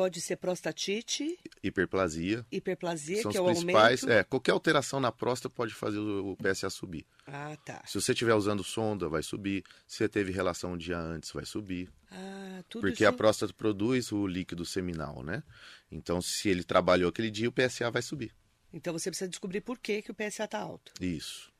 Pode 0.00 0.18
ser 0.22 0.36
prostatite, 0.36 1.38
hiperplasia. 1.62 2.46
hiperplasia, 2.50 3.20
São 3.20 3.30
que 3.30 3.36
os 3.38 3.46
é 3.46 3.50
o 3.50 3.52
principais. 3.54 4.02
aumento. 4.02 4.18
É, 4.18 4.24
qualquer 4.24 4.52
alteração 4.52 4.98
na 4.98 5.12
próstata 5.12 5.54
pode 5.54 5.74
fazer 5.74 5.98
o 5.98 6.30
o 6.32 6.36
PSA 6.36 6.70
subir. 6.70 7.04
Ah, 7.26 7.54
tá. 7.66 7.82
Se 7.86 8.00
você 8.00 8.12
estiver 8.12 8.34
usando 8.34 8.64
sonda, 8.64 9.08
vai 9.10 9.22
subir. 9.22 9.62
Se 9.86 9.98
você 9.98 10.08
teve 10.08 10.32
relação 10.32 10.72
um 10.72 10.76
dia 10.78 10.98
antes, 10.98 11.30
vai 11.32 11.44
subir. 11.44 11.90
Ah, 12.10 12.62
tudo 12.68 12.80
Porque 12.80 13.02
isso. 13.04 13.08
a 13.08 13.12
próstata 13.12 13.52
produz 13.52 14.10
o 14.10 14.26
líquido 14.26 14.64
seminal, 14.64 15.22
né? 15.22 15.42
Então, 15.92 16.22
se 16.22 16.48
ele 16.48 16.64
trabalhou 16.64 17.10
aquele 17.10 17.30
dia, 17.30 17.48
o 17.48 17.52
PSA 17.52 17.90
vai 17.90 18.00
subir. 18.00 18.32
Então 18.72 18.92
você 18.94 19.10
precisa 19.10 19.28
descobrir 19.28 19.60
por 19.60 19.78
que, 19.78 20.00
que 20.00 20.10
o 20.10 20.14
PSA 20.14 20.44
está 20.44 20.58
alto. 20.60 20.92
Isso. 20.98 21.52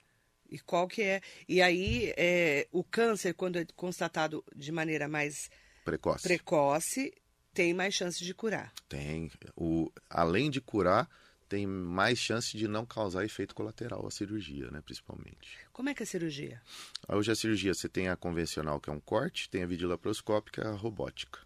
E 0.48 0.58
qual 0.58 0.88
que 0.88 1.02
é. 1.02 1.20
E 1.46 1.60
aí, 1.60 2.14
é, 2.16 2.66
o 2.72 2.82
câncer, 2.82 3.34
quando 3.34 3.56
é 3.56 3.66
constatado 3.76 4.42
de 4.56 4.72
maneira 4.72 5.06
mais 5.08 5.50
Precoce. 5.84 6.22
precoce, 6.22 7.12
tem 7.52 7.74
mais 7.74 7.94
chance 7.94 8.22
de 8.22 8.32
curar. 8.34 8.72
Tem. 8.88 9.30
O, 9.56 9.90
além 10.08 10.50
de 10.50 10.60
curar, 10.60 11.08
tem 11.48 11.66
mais 11.66 12.18
chance 12.18 12.56
de 12.56 12.68
não 12.68 12.86
causar 12.86 13.24
efeito 13.24 13.54
colateral 13.54 14.06
à 14.06 14.10
cirurgia, 14.10 14.70
né? 14.70 14.80
Principalmente. 14.80 15.58
Como 15.72 15.88
é 15.88 15.94
que 15.94 16.02
é 16.02 16.04
a 16.04 16.06
cirurgia? 16.06 16.62
Hoje 17.08 17.32
a 17.32 17.34
cirurgia 17.34 17.74
você 17.74 17.88
tem 17.88 18.08
a 18.08 18.16
convencional, 18.16 18.80
que 18.80 18.88
é 18.88 18.92
um 18.92 19.00
corte, 19.00 19.48
tem 19.48 19.64
a 19.64 19.66
videolaparoscópica, 19.66 20.68
a 20.68 20.72
robótica. 20.72 21.40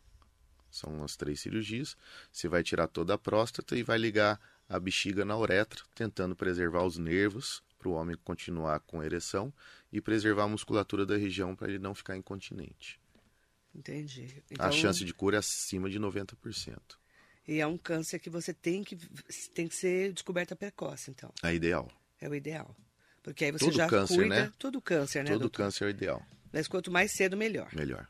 São 0.71 1.03
as 1.03 1.17
três 1.17 1.41
cirurgias. 1.41 1.97
Você 2.31 2.49
vai 2.49 2.63
tirar 2.63 2.89
toda 2.89 3.15
a 3.15 3.19
próstata 3.19 3.77
e 3.77 3.83
vai 3.83 3.97
ligar 3.97 4.39
a 4.69 4.79
bexiga 4.79 5.25
na 5.25 5.39
uretra, 5.39 5.83
tentando 5.95 6.37
preservar 6.37 6.85
os 6.85 6.99
nervos 6.99 7.63
para 7.79 7.89
o 7.89 7.93
homem 7.93 8.17
continuar 8.25 8.81
com 8.81 9.03
ereção 9.03 9.53
e 9.93 10.01
preservar 10.01 10.45
a 10.45 10.49
musculatura 10.49 11.07
da 11.07 11.17
região 11.17 11.55
para 11.55 11.69
ele 11.69 11.79
não 11.79 11.95
ficar 11.95 12.17
incontinente. 12.17 13.01
Entendi. 13.75 14.43
Então, 14.51 14.67
A 14.67 14.71
chance 14.71 15.05
de 15.05 15.13
cura 15.13 15.37
é 15.37 15.39
acima 15.41 15.91
de 15.91 15.99
90%. 15.99 16.79
E 17.47 17.61
é 17.61 17.67
um 17.67 17.77
câncer 17.77 18.19
que 18.19 18.31
você 18.31 18.55
tem 18.55 18.83
que, 18.83 18.97
tem 19.55 19.69
que 19.69 19.75
ser 19.75 20.13
descoberta 20.13 20.57
precoce, 20.57 21.11
então. 21.11 21.31
É 21.43 21.55
ideal. 21.55 21.91
É 22.21 22.29
o 22.29 22.35
ideal. 22.35 22.75
Porque 23.23 23.45
aí 23.47 23.53
você 23.53 23.65
Todo 23.67 23.75
já 23.77 23.87
câncer, 23.89 24.15
cuida. 24.17 24.29
né? 24.45 24.53
Todo 24.59 24.81
câncer, 24.81 25.25
né, 25.25 25.31
Todo 25.31 25.41
doutor? 25.41 25.57
câncer 25.65 25.85
é 25.85 25.87
o 25.89 25.91
ideal. 25.91 26.23
Mas 26.53 26.69
quanto 26.69 26.91
mais 26.91 27.11
cedo, 27.11 27.37
melhor. 27.37 27.69
Melhor. 27.75 28.07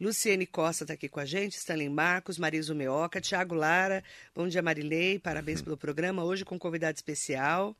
Luciene 0.00 0.44
Costa 0.46 0.84
está 0.84 0.94
aqui 0.94 1.08
com 1.08 1.20
a 1.20 1.24
gente, 1.24 1.56
Stanley 1.56 1.88
Marcos, 1.88 2.36
Marisa 2.38 2.74
Meoca, 2.74 3.20
Tiago 3.20 3.54
Lara. 3.54 4.02
Bom 4.34 4.48
dia, 4.48 4.60
Marilei. 4.60 5.18
Parabéns 5.18 5.60
Hum. 5.60 5.64
pelo 5.64 5.76
programa. 5.76 6.24
Hoje 6.24 6.44
com 6.44 6.58
convidado 6.58 6.96
especial. 6.96 7.76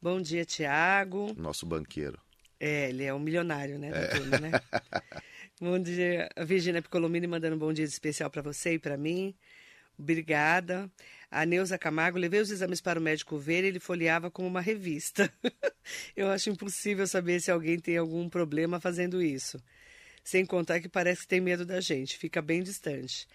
Bom 0.00 0.20
dia, 0.20 0.44
Tiago. 0.44 1.34
Nosso 1.36 1.66
banqueiro. 1.66 2.18
É, 2.60 2.88
ele 2.88 3.04
é 3.04 3.12
um 3.12 3.18
milionário, 3.18 3.78
né, 3.78 3.90
da 3.90 4.08
turma, 4.08 4.38
né? 4.38 4.50
bom 5.60 5.78
dia, 5.78 6.28
a 6.36 6.44
Virginia 6.44 6.80
Piccolomini 6.80 7.26
mandando 7.26 7.56
um 7.56 7.58
bom 7.58 7.72
dia 7.72 7.84
especial 7.84 8.30
para 8.30 8.42
você 8.42 8.74
e 8.74 8.78
para 8.78 8.96
mim. 8.96 9.34
Obrigada. 9.98 10.90
A 11.30 11.44
Neuza 11.44 11.76
Camargo, 11.76 12.18
levei 12.18 12.40
os 12.40 12.50
exames 12.50 12.80
para 12.80 13.00
o 13.00 13.02
médico 13.02 13.36
ver 13.36 13.64
e 13.64 13.68
ele 13.68 13.80
folheava 13.80 14.30
como 14.30 14.46
uma 14.46 14.60
revista. 14.60 15.32
Eu 16.16 16.30
acho 16.30 16.50
impossível 16.50 17.06
saber 17.06 17.40
se 17.40 17.50
alguém 17.50 17.78
tem 17.78 17.96
algum 17.96 18.28
problema 18.28 18.80
fazendo 18.80 19.20
isso. 19.20 19.60
Sem 20.22 20.46
contar 20.46 20.80
que 20.80 20.88
parece 20.88 21.22
que 21.22 21.28
tem 21.28 21.40
medo 21.40 21.66
da 21.66 21.80
gente, 21.80 22.16
fica 22.16 22.40
bem 22.40 22.62
distante. 22.62 23.26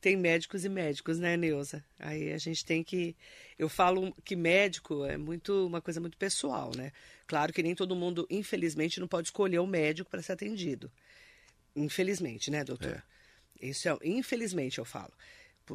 Tem 0.00 0.16
médicos 0.16 0.64
e 0.64 0.68
médicos, 0.68 1.18
né, 1.18 1.36
Neuza? 1.36 1.84
Aí 1.98 2.32
a 2.32 2.38
gente 2.38 2.64
tem 2.64 2.82
que. 2.82 3.14
Eu 3.58 3.68
falo 3.68 4.14
que 4.24 4.34
médico 4.34 5.04
é 5.04 5.16
muito 5.16 5.66
uma 5.66 5.80
coisa 5.80 6.00
muito 6.00 6.16
pessoal, 6.16 6.72
né? 6.76 6.90
Claro 7.26 7.52
que 7.52 7.62
nem 7.62 7.74
todo 7.74 7.94
mundo, 7.94 8.26
infelizmente, 8.30 8.98
não 8.98 9.06
pode 9.06 9.28
escolher 9.28 9.58
o 9.58 9.66
médico 9.66 10.10
para 10.10 10.22
ser 10.22 10.32
atendido. 10.32 10.90
Infelizmente, 11.74 12.50
né, 12.50 12.64
doutor? 12.64 13.02
Isso 13.60 13.88
é, 13.88 13.96
infelizmente 14.04 14.78
eu 14.78 14.84
falo. 14.84 15.12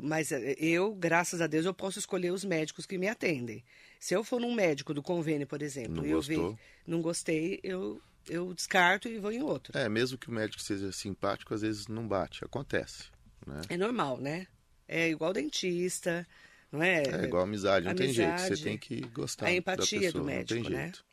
Mas 0.01 0.31
eh, 0.31 0.55
eu, 0.60 0.93
graças 0.93 1.41
a 1.41 1.47
Deus, 1.47 1.65
eu 1.65 1.73
posso 1.73 1.99
escolher 1.99 2.31
os 2.31 2.43
médicos 2.43 2.86
que 2.86 2.97
me 2.97 3.08
atendem. 3.08 3.63
Se 3.99 4.13
eu 4.13 4.23
for 4.23 4.39
num 4.39 4.53
médico 4.53 4.93
do 4.93 5.01
convênio, 5.01 5.47
por 5.47 5.62
exemplo, 5.62 5.95
Não 5.95 6.05
e 6.05 6.10
eu 6.10 6.17
gostou? 6.17 6.60
não 6.86 7.01
gostei, 7.01 7.60
eu, 7.63 8.01
eu 8.27 8.53
descarto 8.53 9.08
e 9.08 9.17
vou 9.19 9.31
em 9.31 9.41
outro. 9.41 9.77
É, 9.77 9.88
mesmo 9.88 10.17
que 10.17 10.29
o 10.29 10.34
médico 10.34 10.62
seja 10.62 10.91
simpático, 10.91 11.53
às 11.53 11.62
vezes 11.62 11.88
não 11.88 12.08
bate. 12.08 12.43
Acontece. 12.43 13.05
Né? 13.45 13.62
É 13.69 13.77
normal, 13.77 14.17
né? 14.19 14.47
É 14.88 15.10
igual 15.10 15.34
dentista, 15.34 16.27
não 16.71 16.84
é? 16.84 17.03
É 17.03 17.23
igual 17.23 17.43
amizade, 17.43 17.88
não 17.88 17.95
tem 17.95 18.12
jeito. 18.13 18.29
amizade, 18.29 18.58
Você 18.58 18.63
tem 18.63 18.77
que 18.77 19.01
gostar 19.08 19.47
a 19.47 19.53
empatia 19.53 20.12
do 20.12 20.23
médico, 20.23 20.69
né? 20.69 20.84
jeito. 20.84 21.05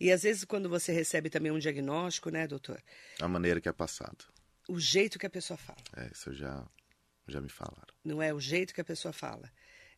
E 0.00 0.12
às 0.12 0.22
vezes 0.22 0.44
quando 0.44 0.68
você 0.68 0.92
recebe 0.92 1.28
também 1.28 1.50
um 1.50 1.58
diagnóstico, 1.58 2.30
né, 2.30 2.46
doutor? 2.46 2.82
A 3.20 3.28
maneira 3.28 3.60
que 3.60 3.68
é 3.68 3.72
passado. 3.72 4.24
O 4.68 4.78
jeito 4.78 5.18
que 5.18 5.26
a 5.26 5.30
pessoa 5.30 5.56
fala. 5.56 5.78
É, 5.96 6.10
isso 6.12 6.32
já, 6.32 6.66
já 7.26 7.40
me 7.40 7.48
falaram. 7.48 7.94
não 8.04 8.22
é 8.22 8.32
o 8.32 8.40
jeito 8.40 8.74
que 8.74 8.80
a 8.80 8.84
pessoa 8.84 9.12
fala. 9.12 9.50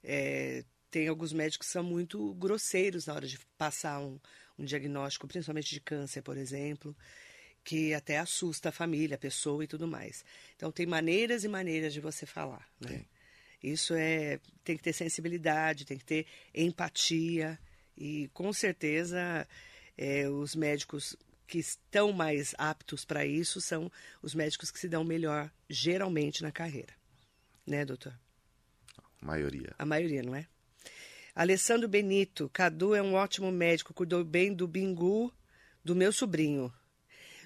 É, 0.02 0.64
tem 0.90 1.08
alguns 1.08 1.32
médicos 1.32 1.68
que 1.68 1.72
são 1.72 1.84
muito 1.84 2.34
grosseiros 2.34 3.06
na 3.06 3.14
hora 3.14 3.26
de 3.26 3.38
passar 3.56 4.00
um, 4.00 4.18
um 4.58 4.64
diagnóstico, 4.64 5.28
principalmente 5.28 5.70
de 5.70 5.80
câncer, 5.80 6.22
por 6.22 6.36
exemplo, 6.36 6.96
que 7.62 7.94
até 7.94 8.18
assusta 8.18 8.70
a 8.70 8.72
família, 8.72 9.14
a 9.14 9.18
pessoa 9.18 9.62
e 9.62 9.66
tudo 9.66 9.86
mais. 9.86 10.24
Então 10.56 10.72
tem 10.72 10.86
maneiras 10.86 11.44
e 11.44 11.48
maneiras 11.48 11.92
de 11.92 12.00
você 12.00 12.26
falar, 12.26 12.66
né? 12.80 12.88
Tem. 12.88 13.08
Isso 13.62 13.92
é 13.94 14.40
tem 14.64 14.76
que 14.76 14.82
ter 14.82 14.94
sensibilidade, 14.94 15.84
tem 15.84 15.98
que 15.98 16.04
ter 16.04 16.26
empatia 16.54 17.58
e 17.94 18.28
com 18.32 18.52
certeza 18.54 19.46
é, 20.00 20.26
os 20.26 20.56
médicos 20.56 21.14
que 21.46 21.58
estão 21.58 22.10
mais 22.10 22.54
aptos 22.56 23.04
para 23.04 23.26
isso 23.26 23.60
são 23.60 23.92
os 24.22 24.34
médicos 24.34 24.70
que 24.70 24.78
se 24.80 24.88
dão 24.88 25.04
melhor 25.04 25.52
geralmente 25.68 26.42
na 26.42 26.50
carreira, 26.50 26.94
né, 27.66 27.84
doutor? 27.84 28.18
maioria. 29.20 29.74
A 29.78 29.84
maioria, 29.84 30.22
não 30.22 30.34
é? 30.34 30.46
Alessandro 31.34 31.86
Benito, 31.86 32.48
Cadu 32.50 32.94
é 32.94 33.02
um 33.02 33.12
ótimo 33.12 33.52
médico, 33.52 33.92
cuidou 33.92 34.24
bem 34.24 34.54
do 34.54 34.66
Bingu, 34.66 35.30
do 35.84 35.94
meu 35.94 36.12
sobrinho. 36.12 36.72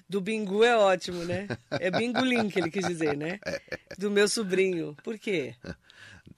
Do 0.07 0.21
Bingu 0.21 0.63
é 0.63 0.77
ótimo, 0.77 1.25
né? 1.25 1.47
É 1.71 1.91
bingolim 1.91 2.47
que 2.47 2.59
ele 2.59 2.71
quis 2.71 2.87
dizer, 2.87 3.17
né? 3.17 3.39
Do 3.97 4.11
meu 4.11 4.27
sobrinho. 4.27 4.95
Por 5.03 5.17
quê? 5.17 5.55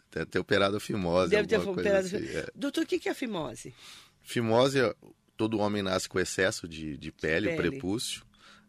Deve 0.10 0.26
ter 0.28 0.40
operado 0.40 0.78
a 0.78 0.80
fimose. 0.80 1.32
Deve 1.32 1.50
ter 1.50 1.60
operado. 1.60 2.08
assim, 2.08 2.26
é. 2.30 2.48
Doutor, 2.56 2.86
o 2.86 2.88
que 2.88 2.98
que 2.98 3.10
é 3.10 3.12
a 3.12 3.16
fimose? 3.16 3.76
Fimose, 4.22 4.80
todo 5.38 5.60
homem 5.60 5.82
nasce 5.84 6.10
com 6.10 6.20
excesso 6.20 6.68
de, 6.68 6.98
de 6.98 7.12
pele, 7.12 7.48
Pele. 7.48 7.68
o 7.68 7.72
prepúcio, 7.72 8.24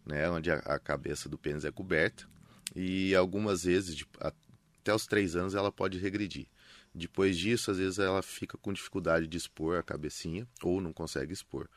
né, 0.07 0.29
onde 0.31 0.51
a, 0.51 0.57
a 0.59 0.79
cabeça 0.79 1.29
do 1.29 1.39
pênis 1.39 1.65
é 1.65 1.73
coberta. 1.73 2.29
E 2.77 3.15
algumas 3.15 3.65
vezes, 3.65 3.97
de- 3.97 4.07
até 4.21 4.95
os 4.95 5.07
três 5.07 5.35
anos, 5.35 5.55
ela 5.55 5.73
pode 5.73 5.99
regredir. 5.99 6.47
Depois 6.95 7.37
disso, 7.39 7.71
às 7.71 7.79
vezes 7.79 7.99
ela 7.99 8.23
fica 8.23 8.57
com 8.59 8.73
dificuldade 8.73 9.27
de 9.27 9.37
expor 9.37 9.79
a 9.79 9.83
cabecinha 9.83 10.47
ou 10.63 10.81
não 10.81 10.93
consegue 10.93 11.33
expor. 11.33 11.69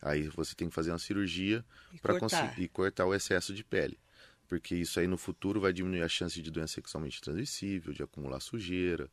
Aí 0.00 0.28
você 0.28 0.54
tem 0.54 0.68
que 0.68 0.74
fazer 0.74 0.90
uma 0.92 0.98
cirurgia 0.98 1.64
para 2.00 2.14
conseguir 2.20 2.68
cortar 2.68 3.04
o 3.06 3.14
excesso 3.14 3.52
de 3.52 3.64
pele. 3.64 3.98
Porque 4.46 4.74
isso 4.74 4.98
aí 5.00 5.06
no 5.06 5.18
futuro 5.18 5.60
vai 5.60 5.72
diminuir 5.72 6.02
a 6.02 6.08
chance 6.08 6.40
de 6.40 6.50
doença 6.50 6.74
sexualmente 6.74 7.20
transmissível, 7.20 7.92
de 7.92 8.02
acumular 8.02 8.40
sujeira. 8.40 9.10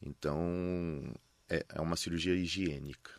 Então, 0.00 1.12
é, 1.48 1.64
é 1.68 1.80
uma 1.80 1.96
cirurgia 1.96 2.34
higiênica. 2.34 3.10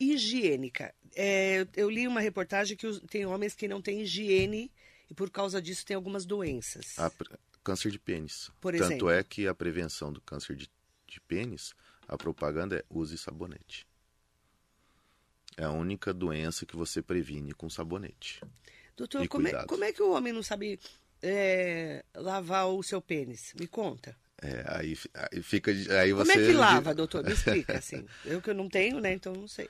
Higiênica. 0.00 0.94
É, 1.14 1.66
eu- 1.76 1.90
li 1.90 2.06
uma 2.08 2.20
reportagem 2.20 2.76
que 2.76 3.00
tem 3.06 3.26
homens 3.26 3.54
que 3.54 3.68
não 3.68 3.82
têm 3.82 4.00
higiene 4.00 4.72
e 5.10 5.14
por 5.14 5.28
causa 5.30 5.60
disso 5.60 5.84
tem 5.84 5.94
algumas 5.94 6.24
doenças. 6.24 6.98
A 6.98 7.10
câncer 7.62 7.90
de 7.90 7.98
pênis. 7.98 8.50
Por 8.60 8.72
Tanto 8.74 8.84
exemplo? 8.84 9.10
é 9.10 9.22
que 9.22 9.46
a 9.46 9.54
prevenção 9.54 10.12
do 10.12 10.20
câncer 10.20 10.56
de, 10.56 10.70
de 11.06 11.20
pênis, 11.20 11.74
a 12.08 12.16
propaganda 12.16 12.76
é 12.76 12.84
use 12.88 13.18
sabonete. 13.18 13.86
É 15.56 15.64
a 15.64 15.70
única 15.70 16.14
doença 16.14 16.64
que 16.64 16.76
você 16.76 17.02
previne 17.02 17.52
com 17.52 17.68
sabonete. 17.68 18.40
Doutor, 18.96 19.26
como 19.28 19.48
é, 19.48 19.64
como 19.66 19.84
é 19.84 19.92
que 19.92 20.02
o 20.02 20.12
homem 20.12 20.32
não 20.32 20.42
sabe 20.42 20.78
é, 21.22 22.04
lavar 22.14 22.68
o 22.68 22.82
seu 22.82 23.02
pênis? 23.02 23.52
Me 23.58 23.66
conta. 23.66 24.16
É, 24.42 24.64
aí, 24.68 24.96
aí 25.14 25.42
fica. 25.42 25.70
Aí 25.70 26.12
Como 26.12 26.24
você, 26.24 26.32
é 26.32 26.46
que 26.46 26.52
lava, 26.52 26.94
doutor? 26.94 27.22
Me 27.24 27.32
explica, 27.32 27.76
assim. 27.78 28.06
Eu 28.24 28.40
que 28.40 28.48
eu 28.48 28.54
não 28.54 28.68
tenho, 28.70 28.98
né? 29.00 29.12
Então 29.12 29.34
não 29.34 29.48
sei. 29.48 29.68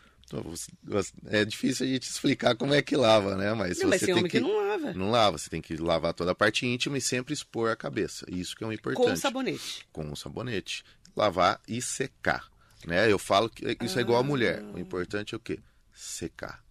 É 1.26 1.44
difícil 1.44 1.86
a 1.86 1.88
gente 1.88 2.04
explicar 2.04 2.54
como 2.56 2.74
é 2.74 2.80
que 2.80 2.96
lava, 2.96 3.36
né? 3.36 3.52
Mas 3.54 3.78
não, 3.78 3.88
mas 3.88 4.00
você 4.00 4.06
tem 4.06 4.14
tem 4.14 4.14
homem 4.14 4.30
que. 4.30 4.38
que... 4.38 4.40
não 4.40 4.68
lava. 4.68 4.92
Não 4.94 5.10
lava, 5.10 5.38
você 5.38 5.50
tem 5.50 5.60
que 5.60 5.76
lavar 5.76 6.14
toda 6.14 6.32
a 6.32 6.34
parte 6.34 6.66
íntima 6.66 6.98
e 6.98 7.00
sempre 7.00 7.34
expor 7.34 7.70
a 7.70 7.76
cabeça. 7.76 8.24
Isso 8.28 8.56
que 8.56 8.64
é 8.64 8.66
o 8.66 8.72
importante. 8.72 9.08
Com 9.08 9.16
sabonete. 9.16 9.86
com 9.92 10.12
o 10.12 10.16
sabonete, 10.16 10.84
lavar 11.16 11.60
e 11.66 11.82
secar. 11.82 12.48
Né? 12.86 13.10
Eu 13.10 13.18
falo 13.18 13.50
que 13.50 13.76
isso 13.82 13.98
é 13.98 14.02
igual 14.02 14.20
a 14.20 14.24
mulher. 14.24 14.62
Ah. 14.62 14.72
O 14.74 14.78
importante 14.78 15.34
é 15.34 15.36
o 15.36 15.40
quê? 15.40 15.58
Secar. 15.92 16.62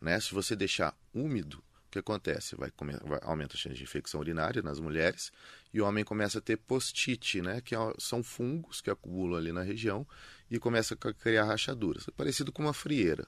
Né? 0.00 0.18
Se 0.20 0.32
você 0.32 0.56
deixar 0.56 0.96
úmido, 1.12 1.62
o 1.90 1.92
que 1.92 1.98
acontece? 1.98 2.54
Vai, 2.56 2.70
come- 2.70 2.96
vai 3.04 3.18
aumenta 3.22 3.54
a 3.54 3.58
chance 3.58 3.76
de 3.76 3.82
infecção 3.82 4.20
urinária 4.20 4.62
nas 4.62 4.78
mulheres 4.78 5.32
e 5.74 5.80
o 5.80 5.84
homem 5.84 6.04
começa 6.04 6.38
a 6.38 6.40
ter 6.40 6.56
postite, 6.56 7.42
né? 7.42 7.60
que 7.60 7.74
é- 7.74 7.94
são 7.98 8.22
fungos 8.22 8.80
que 8.80 8.88
acumulam 8.90 9.36
ali 9.38 9.50
na 9.52 9.62
região 9.62 10.06
e 10.50 10.58
começa 10.58 10.94
a 10.94 11.12
criar 11.12 11.44
rachaduras. 11.44 12.06
É 12.08 12.10
parecido 12.12 12.52
com 12.52 12.62
uma 12.62 12.72
frieira. 12.72 13.26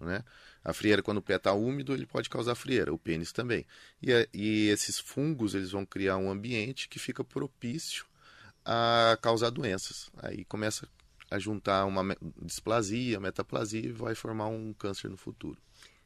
Né? 0.00 0.24
A 0.64 0.72
frieira, 0.72 1.02
quando 1.02 1.18
o 1.18 1.22
pé 1.22 1.36
está 1.36 1.52
úmido, 1.52 1.92
ele 1.92 2.06
pode 2.06 2.28
causar 2.28 2.54
frieira, 2.54 2.92
o 2.92 2.98
pênis 2.98 3.32
também. 3.32 3.66
E, 4.00 4.12
a- 4.12 4.26
e 4.32 4.68
esses 4.68 4.98
fungos 4.98 5.54
eles 5.54 5.70
vão 5.72 5.84
criar 5.84 6.16
um 6.16 6.30
ambiente 6.30 6.88
que 6.88 6.98
fica 6.98 7.22
propício 7.24 8.04
a 8.64 9.18
causar 9.20 9.50
doenças. 9.50 10.10
Aí 10.18 10.44
começa 10.44 10.88
a 11.30 11.38
juntar 11.38 11.84
uma 11.84 12.16
displasia, 12.42 13.18
metaplasia 13.20 13.80
e 13.86 13.92
vai 13.92 14.14
formar 14.14 14.46
um 14.46 14.72
câncer 14.72 15.08
no 15.10 15.16
futuro. 15.16 15.58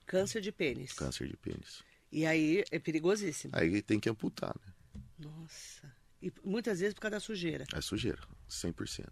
Câncer 0.06 0.40
de 0.40 0.50
pênis. 0.50 0.92
Câncer 0.94 1.28
de 1.28 1.36
pênis. 1.36 1.82
E 2.10 2.26
aí 2.26 2.64
é 2.70 2.78
perigosíssimo. 2.78 3.52
Aí 3.54 3.82
tem 3.82 4.00
que 4.00 4.08
amputar, 4.08 4.54
né? 4.64 4.72
Nossa. 5.18 5.92
E 6.22 6.32
muitas 6.44 6.80
vezes 6.80 6.94
por 6.94 7.02
causa 7.02 7.16
da 7.16 7.20
sujeira. 7.20 7.64
É 7.72 7.80
sujeira, 7.80 8.20
100%. 8.48 9.06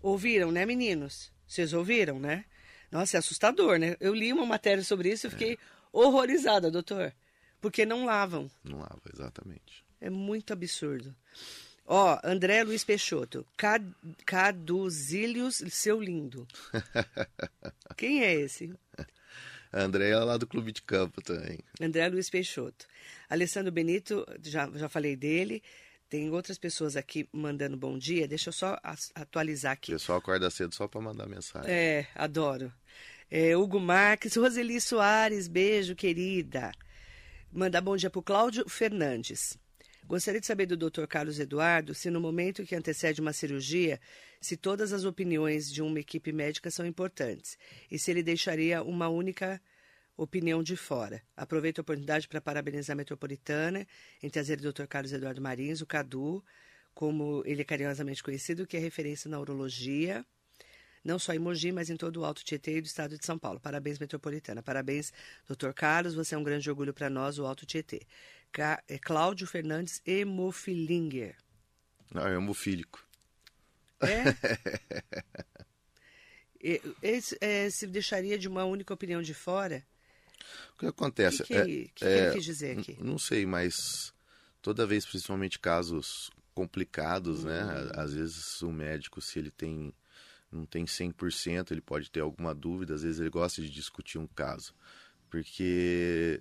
Ouviram, 0.00 0.50
né, 0.50 0.64
meninos? 0.64 1.32
Vocês 1.46 1.72
ouviram, 1.72 2.18
né? 2.18 2.44
Nossa, 2.90 3.16
é 3.16 3.18
assustador, 3.18 3.78
né? 3.78 3.96
Eu 4.00 4.14
li 4.14 4.32
uma 4.32 4.46
matéria 4.46 4.82
sobre 4.82 5.10
isso 5.10 5.26
e 5.26 5.30
fiquei 5.30 5.54
é. 5.54 5.58
horrorizada, 5.92 6.70
doutor. 6.70 7.14
Porque 7.60 7.86
não 7.86 8.04
lavam. 8.04 8.50
Não 8.64 8.78
lava, 8.78 9.02
exatamente. 9.12 9.84
É 10.00 10.10
muito 10.10 10.52
absurdo. 10.52 11.14
Ó, 11.86 12.18
André 12.24 12.64
Luiz 12.64 12.84
Peixoto. 12.84 13.46
Cad 13.56 13.84
Caduzílios, 14.24 15.62
seu 15.70 16.00
lindo. 16.00 16.46
Quem 17.96 18.22
é 18.22 18.34
esse? 18.34 18.74
André 19.72 20.10
é 20.10 20.16
lá 20.16 20.36
do 20.36 20.46
Clube 20.46 20.70
de 20.70 20.82
Campo 20.82 21.22
também. 21.22 21.58
André 21.80 22.08
Luiz 22.08 22.28
Peixoto. 22.28 22.86
Alessandro 23.28 23.72
Benito, 23.72 24.26
já, 24.42 24.70
já 24.74 24.88
falei 24.88 25.16
dele. 25.16 25.62
Tem 26.08 26.30
outras 26.30 26.58
pessoas 26.58 26.94
aqui 26.94 27.26
mandando 27.32 27.74
bom 27.74 27.96
dia. 27.96 28.28
Deixa 28.28 28.50
eu 28.50 28.52
só 28.52 28.78
atualizar 29.14 29.72
aqui. 29.72 29.92
O 29.92 29.94
pessoal 29.94 30.18
acorda 30.18 30.50
cedo 30.50 30.74
só 30.74 30.86
para 30.86 31.00
mandar 31.00 31.26
mensagem. 31.26 31.70
É, 31.70 32.06
adoro. 32.14 32.70
É, 33.30 33.56
Hugo 33.56 33.80
Marques, 33.80 34.36
Roseli 34.36 34.78
Soares, 34.78 35.48
beijo, 35.48 35.96
querida. 35.96 36.70
Mandar 37.50 37.80
bom 37.80 37.96
dia 37.96 38.10
para 38.10 38.18
o 38.18 38.22
Cláudio 38.22 38.68
Fernandes. 38.68 39.56
Gostaria 40.06 40.40
de 40.40 40.46
saber 40.46 40.66
do 40.66 40.76
Dr. 40.76 41.06
Carlos 41.06 41.38
Eduardo 41.38 41.94
se 41.94 42.10
no 42.10 42.20
momento 42.20 42.64
que 42.64 42.74
antecede 42.74 43.20
uma 43.20 43.32
cirurgia, 43.32 44.00
se 44.40 44.56
todas 44.56 44.92
as 44.92 45.04
opiniões 45.04 45.72
de 45.72 45.80
uma 45.80 46.00
equipe 46.00 46.32
médica 46.32 46.70
são 46.70 46.84
importantes 46.84 47.56
e 47.90 47.98
se 47.98 48.10
ele 48.10 48.22
deixaria 48.22 48.82
uma 48.82 49.08
única 49.08 49.60
opinião 50.16 50.62
de 50.62 50.76
fora. 50.76 51.22
Aproveito 51.36 51.78
a 51.78 51.82
oportunidade 51.82 52.28
para 52.28 52.40
parabenizar 52.40 52.94
a 52.94 52.96
Metropolitana 52.96 53.86
em 54.22 54.28
trazer 54.28 54.58
o 54.58 54.72
Dr. 54.72 54.84
Carlos 54.86 55.12
Eduardo 55.12 55.40
Marins, 55.40 55.80
o 55.80 55.86
Cadu, 55.86 56.44
como 56.94 57.42
ele 57.46 57.62
é 57.62 57.64
carinhosamente 57.64 58.22
conhecido, 58.22 58.66
que 58.66 58.76
é 58.76 58.80
referência 58.80 59.30
na 59.30 59.40
urologia, 59.40 60.26
não 61.04 61.18
só 61.18 61.32
em 61.32 61.38
Mogi, 61.38 61.72
mas 61.72 61.90
em 61.90 61.96
todo 61.96 62.20
o 62.20 62.24
Alto 62.24 62.44
Tietê 62.44 62.76
e 62.76 62.80
do 62.80 62.86
estado 62.86 63.18
de 63.18 63.26
São 63.26 63.38
Paulo. 63.38 63.58
Parabéns, 63.58 63.98
Metropolitana. 63.98 64.62
Parabéns, 64.62 65.12
Dr. 65.48 65.72
Carlos, 65.72 66.14
você 66.14 66.34
é 66.34 66.38
um 66.38 66.44
grande 66.44 66.68
orgulho 66.70 66.94
para 66.94 67.10
nós, 67.10 67.38
o 67.38 67.46
Alto 67.46 67.66
Tietê. 67.66 68.02
Ca... 68.52 68.82
É 68.86 68.98
Cláudio 68.98 69.46
Fernandes 69.46 70.00
Hemofilinger. 70.06 71.36
Não, 72.12 72.26
é 72.26 72.34
hemofílico. 72.34 73.04
É? 74.00 74.22
Esse, 77.02 77.36
é, 77.40 77.68
se 77.70 77.86
deixaria 77.88 78.38
de 78.38 78.46
uma 78.46 78.64
única 78.64 78.94
opinião 78.94 79.20
de 79.20 79.34
fora? 79.34 79.84
O 80.74 80.78
que 80.78 80.86
acontece? 80.86 81.42
O 81.42 81.46
que, 81.46 81.64
que, 81.64 81.90
que, 81.94 82.04
é, 82.04 82.26
ele 82.26 82.34
quis 82.34 82.44
dizer 82.44 82.78
aqui? 82.78 82.96
Não 83.00 83.18
sei, 83.18 83.44
mas 83.44 84.14
toda 84.60 84.86
vez, 84.86 85.04
principalmente 85.04 85.58
casos 85.58 86.30
complicados, 86.54 87.40
uhum. 87.40 87.50
né? 87.50 87.90
Às 87.96 88.14
vezes 88.14 88.62
o 88.62 88.70
médico, 88.70 89.20
se 89.20 89.38
ele 89.38 89.50
tem 89.50 89.92
não 90.52 90.66
tem 90.66 90.86
100%, 90.86 91.72
ele 91.72 91.80
pode 91.80 92.10
ter 92.10 92.20
alguma 92.20 92.54
dúvida, 92.54 92.94
às 92.94 93.02
vezes 93.02 93.20
ele 93.20 93.30
gosta 93.30 93.62
de 93.62 93.70
discutir 93.70 94.18
um 94.18 94.26
caso. 94.26 94.74
Porque 95.30 96.38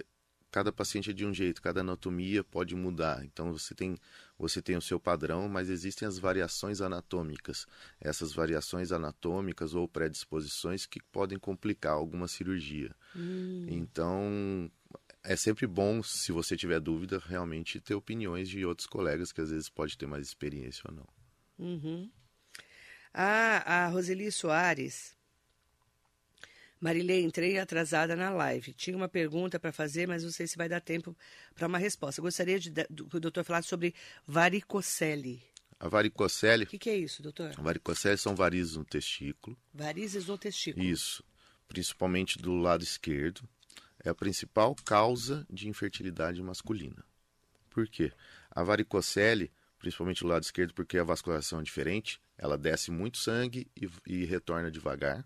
cada 0.52 0.72
paciente 0.72 1.10
é 1.10 1.14
de 1.14 1.26
um 1.26 1.34
jeito, 1.34 1.62
cada 1.62 1.80
anatomia 1.80 2.44
pode 2.44 2.76
mudar. 2.76 3.24
Então 3.24 3.54
você 3.54 3.74
tem, 3.74 3.98
você 4.38 4.62
tem 4.62 4.76
o 4.76 4.82
seu 4.82 5.00
padrão, 5.00 5.48
mas 5.48 5.70
existem 5.70 6.08
as 6.08 6.20
variações 6.20 6.82
anatômicas. 6.82 7.66
Essas 8.00 8.34
variações 8.34 8.92
anatômicas 8.92 9.74
ou 9.74 9.88
predisposições 9.88 10.86
que 10.86 11.02
podem 11.02 11.40
complicar 11.40 11.94
alguma 11.94 12.28
cirurgia. 12.28 12.94
Hum. 13.16 13.66
Então 13.68 14.70
é 15.24 15.36
sempre 15.36 15.66
bom, 15.66 16.04
se 16.04 16.32
você 16.32 16.58
tiver 16.58 16.80
dúvida, 16.80 17.22
realmente 17.24 17.80
ter 17.80 17.96
opiniões 17.96 18.50
de 18.50 18.66
outros 18.66 18.88
colegas 18.88 19.32
que 19.32 19.40
às 19.40 19.52
vezes 19.52 19.70
pode 19.70 19.98
ter 19.98 20.06
mais 20.06 20.28
experiência 20.28 20.84
ou 20.90 20.96
não. 20.96 21.08
Uhum. 21.60 22.10
Ah, 23.14 23.86
a 23.86 23.88
Roseli 23.88 24.32
Soares 24.32 25.16
Marilei, 26.82 27.24
entrei 27.24 27.60
atrasada 27.60 28.16
na 28.16 28.32
live. 28.32 28.74
Tinha 28.74 28.98
uma 28.98 29.08
pergunta 29.08 29.60
para 29.60 29.72
fazer, 29.72 30.08
mas 30.08 30.24
não 30.24 30.32
sei 30.32 30.48
se 30.48 30.58
vai 30.58 30.68
dar 30.68 30.82
tempo 30.82 31.16
para 31.54 31.68
uma 31.68 31.78
resposta. 31.78 32.20
gostaria 32.24 32.60
de, 32.60 32.72
de, 32.72 32.86
que 32.86 33.18
o 33.18 33.20
doutor 33.20 33.44
falasse 33.44 33.68
sobre 33.68 33.94
varicocele. 34.26 35.44
A 35.80 35.88
varicocele. 35.88 36.64
O 36.64 36.68
que, 36.68 36.80
que, 36.80 36.90
é 36.90 36.98
isso, 36.98 37.22
doutor? 37.22 37.54
A 37.56 37.62
varicocele 37.62 38.18
são 38.18 38.36
varizes 38.36 38.76
no 38.76 38.84
testículo. 38.84 39.56
Varizes 39.72 40.26
no 40.26 40.40
testículo. 40.40 40.84
Isso. 40.84 41.24
Principalmente 41.68 42.40
do 42.40 42.56
lado 42.56 42.84
esquerdo. 42.84 43.48
É 44.04 44.10
a 44.10 44.16
principal 44.16 44.76
causa 44.84 45.46
de 45.48 45.70
infertilidade 45.70 46.42
masculina. 46.42 47.06
Por 47.70 47.88
quê? 47.88 48.12
A 48.50 48.64
varicocele, 48.64 49.52
principalmente 49.78 50.22
do 50.22 50.28
lado 50.28 50.42
esquerdo, 50.42 50.74
porque 50.74 50.98
a 50.98 51.04
vascularização 51.04 51.60
é 51.60 51.64
diferente, 51.64 52.20
ela 52.42 52.58
desce 52.58 52.90
muito 52.90 53.20
sangue 53.20 53.68
e, 53.80 53.88
e 54.06 54.26
retorna 54.26 54.72
devagar. 54.72 55.24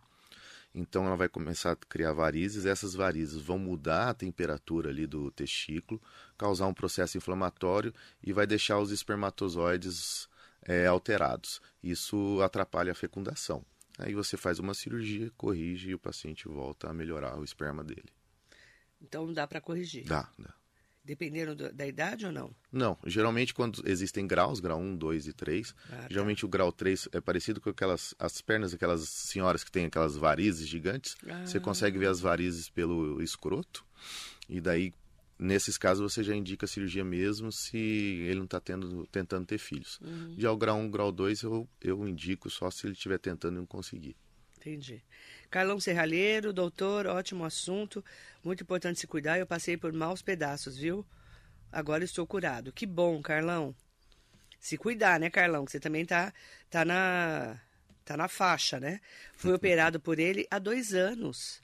Então 0.73 1.06
ela 1.08 1.15
vai 1.15 1.30
começar 1.30 1.71
a 1.71 1.75
criar 1.78 2.12
varizes, 2.12 2.65
essas 2.65 2.93
varizes 2.93 3.41
vão 3.41 3.58
mudar 3.58 4.10
a 4.10 4.13
temperatura 4.13 4.89
ali 4.89 5.08
do 5.08 5.32
testículo, 5.32 6.01
causar 6.38 6.67
um 6.67 6.73
processo 6.73 7.17
inflamatório 7.17 7.93
e 8.21 8.34
vai 8.34 8.45
deixar 8.45 8.78
os 8.80 8.91
espermatozoides 8.91 10.28
é, 10.62 10.86
alterados. 10.86 11.62
Isso 11.82 12.41
atrapalha 12.41 12.91
a 12.91 12.95
fecundação. 12.95 13.65
Aí 13.97 14.13
você 14.13 14.36
faz 14.36 14.60
uma 14.60 14.73
cirurgia, 14.73 15.32
corrige 15.38 15.91
e 15.91 15.95
o 15.95 15.99
paciente 15.99 16.49
volta 16.49 16.89
a 16.89 16.93
melhorar 16.93 17.39
o 17.39 17.45
esperma 17.45 17.82
dele. 17.82 18.12
Então 19.01 19.32
dá 19.32 19.47
para 19.47 19.62
corrigir? 19.62 20.04
Dá, 20.06 20.30
dá. 20.38 20.54
Dependendo 21.06 21.56
do, 21.56 21.72
da 21.72 21.86
idade 21.86 22.26
ou 22.26 22.32
não? 22.32 22.54
Não. 22.72 22.98
Geralmente, 23.06 23.54
quando 23.54 23.84
existem 23.86 24.26
graus, 24.26 24.60
grau 24.60 24.80
1, 24.80 24.98
2 24.98 25.28
e 25.28 25.34
3, 25.34 25.76
ah, 25.78 25.96
tá. 25.98 26.08
geralmente 26.10 26.44
o 26.44 26.48
grau 26.48 26.72
3 26.72 27.10
é 27.12 27.22
parecido 27.22 27.62
com 27.62 27.70
aquelas 27.70 28.15
as 28.18 28.41
pernas 28.41 28.72
daquelas 28.72 29.08
senhoras 29.08 29.63
que 29.63 29.72
têm 29.72 29.86
aquelas 29.86 30.18
varizes 30.18 30.68
gigantes. 30.68 31.15
Ah. 31.28 31.46
Você 31.46 31.60
consegue 31.60 32.00
ver 32.00 32.08
as 32.08 32.20
varizes 32.20 32.70
pelo 32.70 33.22
escroto. 33.22 33.86
E 34.50 34.60
daí, 34.60 34.91
nesses 35.38 35.78
casos, 35.78 36.12
você 36.12 36.24
já 36.24 36.36
indica 36.36 36.65
a 36.65 36.68
cirurgia 36.68 37.04
mesmo 37.04 37.52
se 37.52 37.78
ele 37.78 38.39
não 38.39 38.46
está 38.46 38.60
tentando 38.60 39.46
ter 39.46 39.60
filhos. 39.60 40.00
Uhum. 40.02 40.34
Já 40.38 40.52
o 40.52 40.58
grau 40.58 40.78
1, 40.78 40.89
grau 40.89 41.12
2, 41.12 41.44
eu, 41.44 41.70
eu 41.82 42.08
indico 42.08 42.50
só 42.50 42.72
se 42.72 42.88
ele 42.88 42.94
estiver 42.94 43.20
tentando 43.20 43.58
e 43.58 43.60
não 43.60 43.65
conseguir. 43.68 44.15
Entendi. 44.58 45.04
Carlão 45.56 45.80
Serralheiro, 45.80 46.52
doutor, 46.52 47.08
ótimo 47.08 47.46
assunto. 47.46 48.04
Muito 48.44 48.63
importante 48.63 49.00
se 49.00 49.08
cuidar. 49.08 49.39
Eu 49.39 49.48
passei 49.48 49.78
por 49.78 49.94
maus 49.94 50.22
pedaços, 50.22 50.76
viu? 50.76 51.06
Agora 51.72 52.04
estou 52.04 52.28
curado. 52.28 52.74
Que 52.74 52.86
bom, 52.86 53.22
Carlão. 53.22 53.74
Se 54.60 54.78
cuidar, 54.78 55.18
né, 55.18 55.30
Carlão? 55.30 55.63
Que 55.63 55.72
você 55.72 55.80
também 55.80 56.06
tá, 56.06 56.34
tá, 56.70 56.84
na, 56.84 57.58
tá 58.04 58.18
na 58.18 58.28
faixa, 58.28 58.82
né? 58.82 59.00
Fui 59.38 59.54
operado 59.56 59.98
por 59.98 60.20
ele 60.20 60.46
há 60.52 60.60
dois 60.60 60.94
anos. 60.94 61.62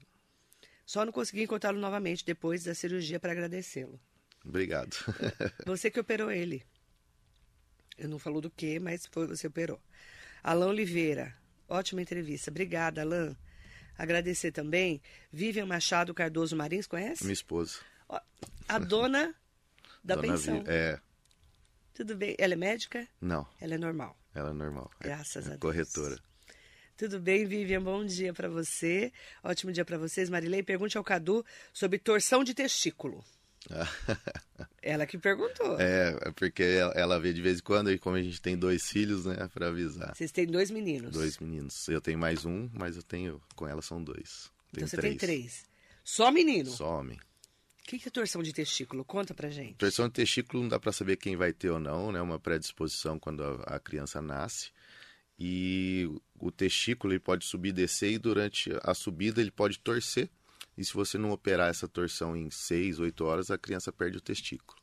Só 0.86 1.04
não 1.04 1.12
consegui 1.12 1.44
encontrá-lo 1.44 1.78
novamente 1.78 2.24
depois 2.24 2.64
da 2.64 2.74
cirurgia 2.74 3.20
para 3.20 3.34
agradecê-lo. 3.34 4.00
Obrigado. 4.46 4.96
Você 5.68 5.92
que 5.92 6.00
operou 6.00 6.32
ele. 6.32 6.66
Eu 7.98 8.08
não 8.08 8.18
falou 8.18 8.40
do 8.40 8.50
que, 8.50 8.80
mas 8.80 9.06
foi 9.06 9.28
você 9.28 9.48
operou. 9.48 9.82
Alain 10.42 10.70
Oliveira. 10.70 11.36
Ótima 11.68 12.02
entrevista. 12.02 12.50
Obrigada, 12.50 13.02
Alain. 13.02 13.36
Agradecer 14.02 14.52
também 14.52 15.00
Vivian 15.32 15.68
Machado 15.68 16.12
Cardoso 16.12 16.56
Marins, 16.56 16.88
conhece? 16.88 17.24
Minha 17.24 17.34
esposa. 17.34 17.78
A 18.68 18.80
dona 18.80 19.36
da 20.04 20.16
dona 20.16 20.28
pensão. 20.28 20.64
É. 20.66 21.00
Tudo 21.94 22.16
bem? 22.16 22.36
Ela 22.40 22.54
é 22.54 22.58
médica? 22.58 23.08
Não. 23.22 23.48
Ela 23.60 23.76
é 23.76 23.78
normal. 23.78 24.18
Ela 24.34 24.50
é 24.50 24.54
normal. 24.54 24.90
É 25.02 25.04
Graças 25.04 25.44
é, 25.44 25.50
a 25.50 25.50
Deus. 25.50 25.62
Corretora. 25.62 26.20
Tudo 26.98 27.20
bem, 27.20 27.46
Vivian? 27.46 27.84
Bom 27.84 28.04
dia 28.04 28.34
para 28.34 28.50
você. 28.50 29.14
Ótimo 29.44 29.72
dia 29.72 29.86
para 29.86 30.00
vocês. 30.00 30.32
Marilei, 30.32 30.64
pergunte 30.64 30.98
ao 30.98 31.04
Cadu 31.04 31.46
sobre 31.72 32.00
torção 32.00 32.44
de 32.44 32.56
testículo. 32.56 33.24
ela 34.82 35.06
que 35.06 35.18
perguntou. 35.18 35.80
É, 35.80 36.18
é 36.22 36.32
porque 36.32 36.64
ela 36.96 37.20
vê 37.20 37.34
de 37.34 37.42
vez 37.42 37.60
em 37.60 37.64
quando, 37.64 37.92
e 37.92 38.00
como 38.00 38.16
a 38.16 38.22
gente 38.22 38.42
tem 38.42 38.58
dois 38.58 38.90
filhos, 38.90 39.26
né, 39.26 39.50
para 39.54 39.68
avisar. 39.68 40.16
Vocês 40.16 40.32
têm 40.32 40.48
dois 40.48 40.72
meninos? 40.72 41.12
Dois 41.12 41.38
meninos. 41.38 41.88
Eu 41.88 42.02
tenho 42.02 42.18
mais 42.18 42.46
um, 42.46 42.70
mas 42.74 42.96
eu 42.96 43.04
tenho, 43.04 43.42
com 43.56 43.68
ela 43.68 43.82
são 43.82 44.04
dois. 44.04 44.52
Tenho 44.72 44.86
então 44.86 44.88
você 44.88 44.98
três. 44.98 45.18
tem 45.18 45.28
três. 45.28 45.66
Só 46.04 46.32
menino? 46.32 46.70
Só 46.70 47.00
homem. 47.00 47.18
O 47.18 47.88
que, 47.92 48.00
que 48.00 48.08
é 48.08 48.12
torção 48.12 48.42
de 48.42 48.54
testículo? 48.54 49.04
Conta 49.04 49.34
pra 49.34 49.50
gente. 49.50 49.76
Torção 49.76 50.08
de 50.08 50.14
testículo 50.14 50.64
não 50.64 50.70
dá 50.70 50.80
para 50.80 50.92
saber 50.92 51.18
quem 51.18 51.36
vai 51.36 51.52
ter 51.52 51.70
ou 51.70 51.80
não, 51.80 52.12
né? 52.12 52.22
Uma 52.22 52.40
predisposição 52.40 53.20
quando 53.20 53.44
a, 53.44 53.76
a 53.76 53.80
criança 53.80 54.22
nasce. 54.22 54.72
E 55.38 56.08
o 56.40 56.52
testículo 56.52 57.14
ele 57.14 57.20
pode 57.20 57.46
subir 57.46 57.70
e 57.70 57.74
descer 57.74 58.12
e 58.12 58.18
durante 58.20 58.72
a 58.84 58.94
subida 58.94 59.42
ele 59.42 59.52
pode 59.52 59.80
torcer 59.80 60.30
e 60.78 60.84
se 60.84 60.94
você 60.94 61.18
não 61.18 61.32
operar 61.32 61.70
essa 61.70 61.88
torção 61.88 62.36
em 62.36 62.50
6, 62.50 63.00
8 63.00 63.26
horas, 63.26 63.52
a 63.52 63.58
criança 63.58 63.92
perde 63.92 64.18
o 64.18 64.22
testículo. 64.22 64.80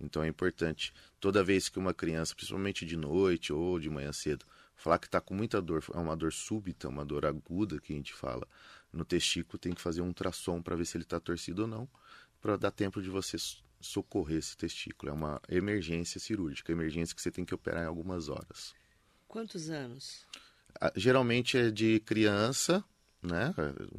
Então 0.00 0.22
é 0.22 0.28
importante, 0.28 0.92
toda 1.20 1.44
vez 1.44 1.68
que 1.68 1.78
uma 1.78 1.94
criança, 1.94 2.34
principalmente 2.34 2.84
de 2.84 2.96
noite 2.96 3.52
ou 3.52 3.78
de 3.78 3.88
manhã 3.88 4.12
cedo, 4.12 4.44
falar 4.74 4.98
que 4.98 5.06
está 5.06 5.20
com 5.20 5.34
muita 5.34 5.62
dor, 5.62 5.84
é 5.94 5.98
uma 5.98 6.16
dor 6.16 6.32
súbita, 6.32 6.88
uma 6.88 7.04
dor 7.04 7.24
aguda 7.24 7.80
que 7.80 7.92
a 7.92 7.96
gente 7.96 8.12
fala, 8.12 8.46
no 8.92 9.04
testículo 9.04 9.58
tem 9.58 9.72
que 9.72 9.80
fazer 9.80 10.02
um 10.02 10.08
ultrassom 10.08 10.60
para 10.60 10.76
ver 10.76 10.84
se 10.84 10.96
ele 10.96 11.04
está 11.04 11.20
torcido 11.20 11.62
ou 11.62 11.68
não, 11.68 11.88
para 12.40 12.56
dar 12.56 12.72
tempo 12.72 13.00
de 13.00 13.08
você 13.08 13.36
socorrer 13.80 14.38
esse 14.38 14.56
testículo. 14.56 15.10
É 15.10 15.14
uma 15.14 15.40
emergência 15.48 16.18
cirúrgica, 16.18 16.72
emergência 16.72 17.14
que 17.14 17.22
você 17.22 17.30
tem 17.30 17.44
que 17.44 17.54
operar 17.54 17.84
em 17.84 17.86
algumas 17.86 18.28
horas. 18.28 18.74
Quantos 19.28 19.70
anos? 19.70 20.26
Geralmente 20.96 21.56
é 21.56 21.70
de 21.70 22.00
criança, 22.00 22.84
né? 23.22 23.54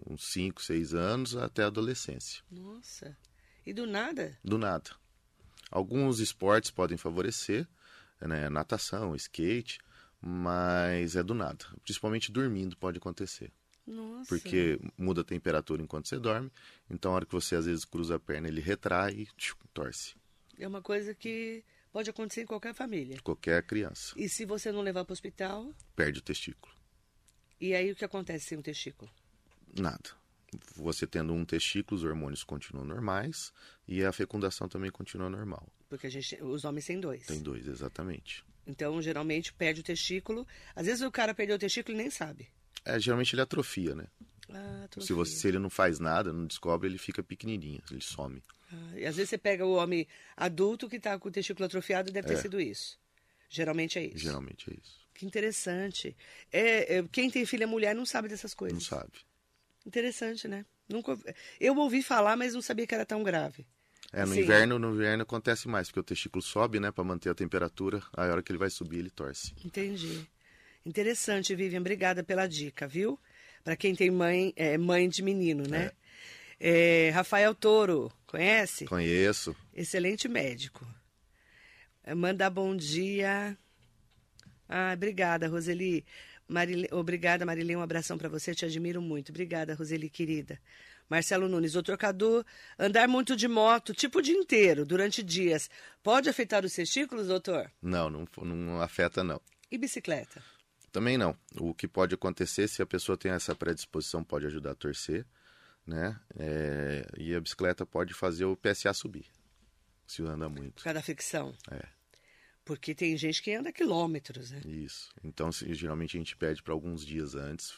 Uns 0.09 0.25
5, 0.25 0.61
6 0.61 0.93
anos 0.93 1.35
até 1.35 1.63
a 1.63 1.67
adolescência. 1.67 2.43
Nossa. 2.51 3.17
E 3.65 3.73
do 3.73 3.87
nada? 3.87 4.37
Do 4.43 4.57
nada. 4.57 4.91
Alguns 5.71 6.19
esportes 6.19 6.69
podem 6.69 6.97
favorecer, 6.97 7.67
né? 8.21 8.49
Natação, 8.49 9.15
skate, 9.15 9.79
mas 10.21 11.15
é 11.15 11.23
do 11.23 11.33
nada. 11.33 11.65
Principalmente 11.83 12.31
dormindo 12.31 12.77
pode 12.77 12.97
acontecer. 12.97 13.51
Nossa. 13.85 14.29
Porque 14.29 14.79
muda 14.97 15.21
a 15.21 15.25
temperatura 15.25 15.81
enquanto 15.81 16.07
você 16.07 16.19
dorme. 16.19 16.51
Então, 16.89 17.11
a 17.11 17.15
hora 17.15 17.25
que 17.25 17.33
você 17.33 17.55
às 17.55 17.65
vezes 17.65 17.85
cruza 17.85 18.15
a 18.15 18.19
perna, 18.19 18.47
ele 18.47 18.61
retrai 18.61 19.11
e 19.13 19.27
torce. 19.73 20.15
É 20.57 20.67
uma 20.67 20.81
coisa 20.81 21.13
que 21.13 21.63
pode 21.91 22.09
acontecer 22.09 22.41
em 22.43 22.45
qualquer 22.45 22.73
família. 22.73 23.17
Qualquer 23.21 23.63
criança. 23.63 24.13
E 24.15 24.29
se 24.29 24.45
você 24.45 24.71
não 24.71 24.81
levar 24.81 25.03
para 25.03 25.11
o 25.11 25.13
hospital? 25.13 25.73
Perde 25.95 26.19
o 26.19 26.21
testículo. 26.21 26.73
E 27.63 27.73
aí 27.73 27.93
o 27.93 27.95
que 27.95 28.03
acontece 28.03 28.47
sem 28.47 28.57
o 28.57 28.61
testículo? 28.61 29.09
Nada. 29.79 30.09
Você 30.75 31.07
tendo 31.07 31.31
um 31.31 31.45
testículo, 31.45 31.97
os 31.97 32.03
hormônios 32.03 32.43
continuam 32.43 32.85
normais 32.85 33.53
e 33.87 34.03
a 34.03 34.11
fecundação 34.11 34.67
também 34.67 34.91
continua 34.91 35.29
normal. 35.29 35.65
Porque 35.87 36.07
a 36.07 36.09
gente, 36.09 36.35
os 36.43 36.65
homens 36.65 36.85
têm 36.85 36.99
dois. 36.99 37.25
Tem 37.25 37.41
dois, 37.41 37.65
exatamente. 37.65 38.43
Então, 38.67 39.01
geralmente, 39.01 39.53
perde 39.53 39.79
o 39.79 39.83
testículo. 39.83 40.45
Às 40.75 40.87
vezes 40.87 41.01
o 41.03 41.09
cara 41.09 41.33
perdeu 41.33 41.55
o 41.55 41.59
testículo 41.59 41.95
e 41.95 42.01
nem 42.01 42.09
sabe. 42.09 42.49
É, 42.83 42.99
geralmente 42.99 43.33
ele 43.33 43.41
atrofia, 43.41 43.95
né? 43.95 44.07
Ah. 44.49 44.85
Se, 44.99 45.13
você, 45.13 45.33
se 45.33 45.47
ele 45.47 45.57
não 45.57 45.69
faz 45.69 45.99
nada, 45.99 46.33
não 46.33 46.45
descobre, 46.45 46.89
ele 46.89 46.97
fica 46.97 47.23
pequenininho, 47.23 47.81
ele 47.89 48.01
some. 48.01 48.43
Ah, 48.69 48.99
e 48.99 49.05
às 49.05 49.15
vezes 49.15 49.29
você 49.29 49.37
pega 49.37 49.65
o 49.65 49.75
homem 49.75 50.05
adulto 50.35 50.89
que 50.89 50.97
está 50.97 51.17
com 51.17 51.29
o 51.29 51.31
testículo 51.31 51.65
atrofiado, 51.65 52.11
deve 52.11 52.27
ter 52.27 52.33
É. 52.33 52.41
sido 52.41 52.59
isso. 52.59 52.99
Geralmente 53.47 53.97
é 53.99 54.05
isso. 54.07 54.17
Geralmente 54.17 54.69
é 54.69 54.73
isso. 54.73 55.02
Que 55.13 55.25
interessante. 55.25 56.15
É, 56.51 56.97
é, 56.97 57.03
quem 57.11 57.29
tem 57.29 57.45
filha 57.45 57.67
mulher 57.67 57.93
não 57.95 58.05
sabe 58.05 58.27
dessas 58.27 58.51
Não 58.51 58.57
coisas. 58.57 58.83
sabe. 58.83 59.11
Interessante, 59.85 60.47
né? 60.47 60.65
Nunca 60.89 61.17
Eu 61.59 61.77
ouvi 61.77 62.01
falar, 62.01 62.35
mas 62.35 62.53
não 62.53 62.61
sabia 62.61 62.87
que 62.87 62.95
era 62.95 63.05
tão 63.05 63.23
grave. 63.23 63.65
É, 64.11 64.25
no 64.25 64.33
Sim. 64.33 64.41
inverno, 64.41 64.77
no 64.77 64.93
inverno 64.93 65.23
acontece 65.23 65.67
mais, 65.67 65.87
porque 65.87 65.99
o 65.99 66.03
testículo 66.03 66.41
sobe, 66.41 66.79
né, 66.79 66.91
para 66.91 67.03
manter 67.03 67.29
a 67.29 67.35
temperatura. 67.35 68.01
Aí 68.15 68.29
a 68.29 68.31
hora 68.33 68.43
que 68.43 68.51
ele 68.51 68.59
vai 68.59 68.69
subir, 68.69 68.99
ele 68.99 69.09
torce. 69.09 69.53
Entendi. 69.65 70.27
Interessante, 70.85 71.55
Vivian. 71.55 71.79
Obrigada 71.79 72.23
pela 72.23 72.45
dica, 72.45 72.87
viu? 72.87 73.19
Para 73.63 73.75
quem 73.75 73.95
tem 73.95 74.11
mãe, 74.11 74.53
é, 74.55 74.77
mãe 74.77 75.07
de 75.09 75.23
menino, 75.23 75.63
né? 75.67 75.91
É, 76.59 77.09
Rafael 77.11 77.55
Toro, 77.55 78.11
conhece? 78.27 78.85
Conheço. 78.85 79.55
Excelente 79.73 80.27
médico. 80.27 80.85
É, 82.03 82.13
Manda 82.13 82.49
bom 82.49 82.75
dia. 82.75 83.57
Ah, 84.75 84.91
obrigada, 84.95 85.47
Roseli. 85.47 86.03
Marile... 86.47 86.87
Obrigada, 86.91 87.45
Marilene. 87.45 87.75
Um 87.75 87.81
abração 87.83 88.17
para 88.17 88.27
você. 88.27 88.55
Te 88.55 88.65
admiro 88.65 88.99
muito. 89.03 89.29
Obrigada, 89.29 89.75
Roseli, 89.75 90.09
querida. 90.09 90.59
Marcelo 91.07 91.47
Nunes, 91.47 91.75
o 91.75 91.83
trocador, 91.83 92.43
andar 92.79 93.07
muito 93.07 93.35
de 93.35 93.47
moto, 93.47 93.93
tipo 93.93 94.17
o 94.17 94.21
dia 94.21 94.35
inteiro, 94.35 94.83
durante 94.83 95.21
dias, 95.21 95.69
pode 96.01 96.27
afetar 96.27 96.65
os 96.65 96.73
testículos, 96.73 97.27
doutor? 97.27 97.71
Não, 97.79 98.09
não, 98.09 98.25
não 98.43 98.81
afeta 98.81 99.23
não. 99.23 99.39
E 99.69 99.77
bicicleta? 99.77 100.41
Também 100.91 101.15
não. 101.15 101.37
O 101.59 101.71
que 101.73 101.87
pode 101.87 102.15
acontecer, 102.15 102.67
se 102.67 102.81
a 102.81 102.85
pessoa 102.85 103.15
tem 103.15 103.31
essa 103.31 103.53
predisposição, 103.53 104.23
pode 104.23 104.47
ajudar 104.47 104.71
a 104.71 104.75
torcer, 104.75 105.23
né? 105.85 106.19
É, 106.35 107.05
e 107.17 107.35
a 107.35 107.39
bicicleta 107.39 107.85
pode 107.85 108.13
fazer 108.15 108.45
o 108.45 108.57
PSA 108.57 108.93
subir, 108.93 109.25
se 110.07 110.23
anda 110.23 110.49
Por 110.49 110.57
muito. 110.57 110.83
causa 110.83 110.95
da 110.95 111.03
fricção? 111.03 111.53
É, 111.69 111.85
Porque 112.65 112.95
tem 112.95 113.15
gente 113.17 113.41
que 113.41 113.53
anda 113.53 113.71
quilômetros, 113.73 114.51
né? 114.51 114.61
isso. 114.65 115.13
Então, 115.23 115.51
se- 115.51 115.73
geralmente 115.73 116.15
a 116.15 116.19
gente 116.19 116.35
pede 116.37 116.63
para 116.63 116.73
alguns 116.73 117.05
dias 117.05 117.35
antes 117.35 117.73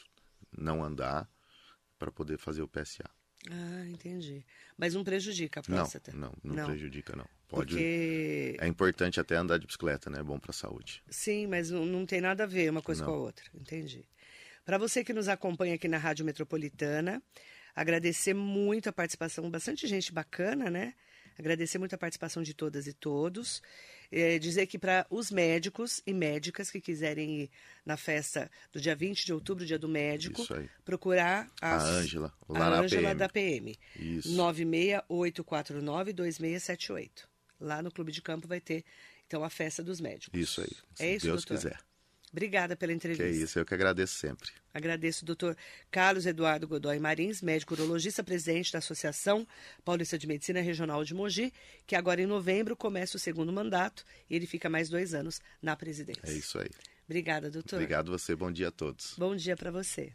não 0.56 0.82
andar 0.84 1.28
para 1.98 2.10
poder 2.12 2.38
fazer 2.38 2.62
o 2.62 2.68
PSA. 2.68 3.04
Ah, 3.50 3.86
entendi. 3.88 4.44
Mas 4.76 4.94
não 4.94 5.02
prejudica 5.04 5.60
a 5.60 5.62
Não, 5.68 5.76
próstata? 5.78 6.12
não, 6.12 6.32
não, 6.42 6.54
Não. 6.54 6.66
prejudica 6.66 7.14
não. 7.16 7.26
Pode. 7.48 7.74
Porque... 7.74 8.56
É 8.60 8.66
importante 8.66 9.20
até 9.20 9.36
andar 9.36 9.58
de 9.58 9.66
bicicleta, 9.66 10.08
né? 10.10 10.18
É 10.20 10.22
bom 10.22 10.38
para 10.38 10.50
a 10.50 10.54
saúde. 10.54 11.02
Sim, 11.08 11.46
mas 11.46 11.70
não, 11.70 11.84
não 11.86 12.04
tem 12.06 12.20
nada 12.20 12.44
a 12.44 12.46
ver 12.46 12.70
uma 12.70 12.82
coisa 12.82 13.04
Não. 13.04 13.10
com 13.12 13.16
a 13.16 13.20
outra. 13.20 13.44
Entendi. 13.54 14.04
Para 14.64 14.78
você 14.78 15.04
que 15.04 15.12
nos 15.12 15.28
acompanha 15.28 15.74
aqui 15.76 15.86
na 15.86 15.98
Rádio 15.98 16.24
Metropolitana, 16.24 17.22
agradecer 17.74 18.34
muito 18.34 18.88
a 18.88 18.92
participação, 18.92 19.48
bastante 19.48 19.86
gente 19.86 20.12
bacana, 20.12 20.68
né? 20.70 20.94
Agradecer 21.38 21.78
muito 21.78 21.94
a 21.94 21.98
participação 21.98 22.42
de 22.42 22.52
todas 22.54 22.86
e 22.88 22.92
todos. 22.92 23.62
É, 24.12 24.38
dizer 24.38 24.66
que 24.66 24.78
para 24.78 25.06
os 25.10 25.30
médicos 25.30 26.00
e 26.06 26.12
médicas 26.14 26.70
que 26.70 26.80
quiserem 26.80 27.42
ir 27.42 27.50
na 27.84 27.96
festa 27.96 28.50
do 28.72 28.80
dia 28.80 28.94
20 28.94 29.24
de 29.24 29.32
outubro, 29.32 29.66
dia 29.66 29.78
do 29.78 29.88
médico, 29.88 30.46
procurar 30.84 31.50
A 31.60 31.76
as- 31.76 31.84
Ângela, 31.84 32.32
a 32.48 32.52
lá 32.52 32.70
na 32.70 32.80
Ângela 32.80 33.14
da 33.14 33.28
PM. 33.28 33.76
Isso. 33.96 34.28
968492678. 36.14 37.26
Lá 37.60 37.82
no 37.82 37.90
Clube 37.90 38.12
de 38.12 38.22
Campo 38.22 38.46
vai 38.46 38.60
ter, 38.60 38.84
então, 39.26 39.42
a 39.42 39.50
festa 39.50 39.82
dos 39.82 40.00
médicos. 40.00 40.38
Isso 40.38 40.60
aí. 40.60 40.70
Se 40.94 41.02
É 41.04 41.14
isso, 41.16 41.26
Deus 41.26 41.44
doutor? 41.44 41.56
quiser. 41.56 41.78
Obrigada 42.32 42.76
pela 42.76 42.90
Que 42.92 42.96
entrevista. 42.96 43.24
é 43.24 43.30
isso, 43.30 43.58
eu 43.58 43.64
que 43.64 43.72
agradeço 43.72 44.14
sempre. 44.14 44.50
Agradeço 44.74 45.22
o 45.22 45.26
doutor 45.26 45.56
Carlos 45.90 46.26
Eduardo 46.26 46.68
Godoy 46.68 46.98
Marins, 46.98 47.40
médico 47.40 47.74
urologista, 47.74 48.22
presidente 48.22 48.72
da 48.72 48.78
Associação 48.78 49.46
Paulista 49.84 50.18
de 50.18 50.26
Medicina 50.26 50.60
Regional 50.60 51.02
de 51.04 51.14
Mogi, 51.14 51.52
que 51.86 51.96
agora 51.96 52.20
em 52.20 52.26
novembro 52.26 52.76
começa 52.76 53.16
o 53.16 53.20
segundo 53.20 53.52
mandato 53.52 54.04
e 54.28 54.36
ele 54.36 54.46
fica 54.46 54.68
mais 54.68 54.88
dois 54.88 55.14
anos 55.14 55.40
na 55.62 55.74
presidência. 55.76 56.20
É 56.24 56.32
isso 56.32 56.58
aí. 56.58 56.68
Obrigada, 57.06 57.50
doutor. 57.50 57.76
Obrigado 57.76 58.10
você, 58.10 58.34
bom 58.36 58.50
dia 58.52 58.68
a 58.68 58.72
todos. 58.72 59.14
Bom 59.16 59.34
dia 59.34 59.56
para 59.56 59.70
você. 59.70 60.12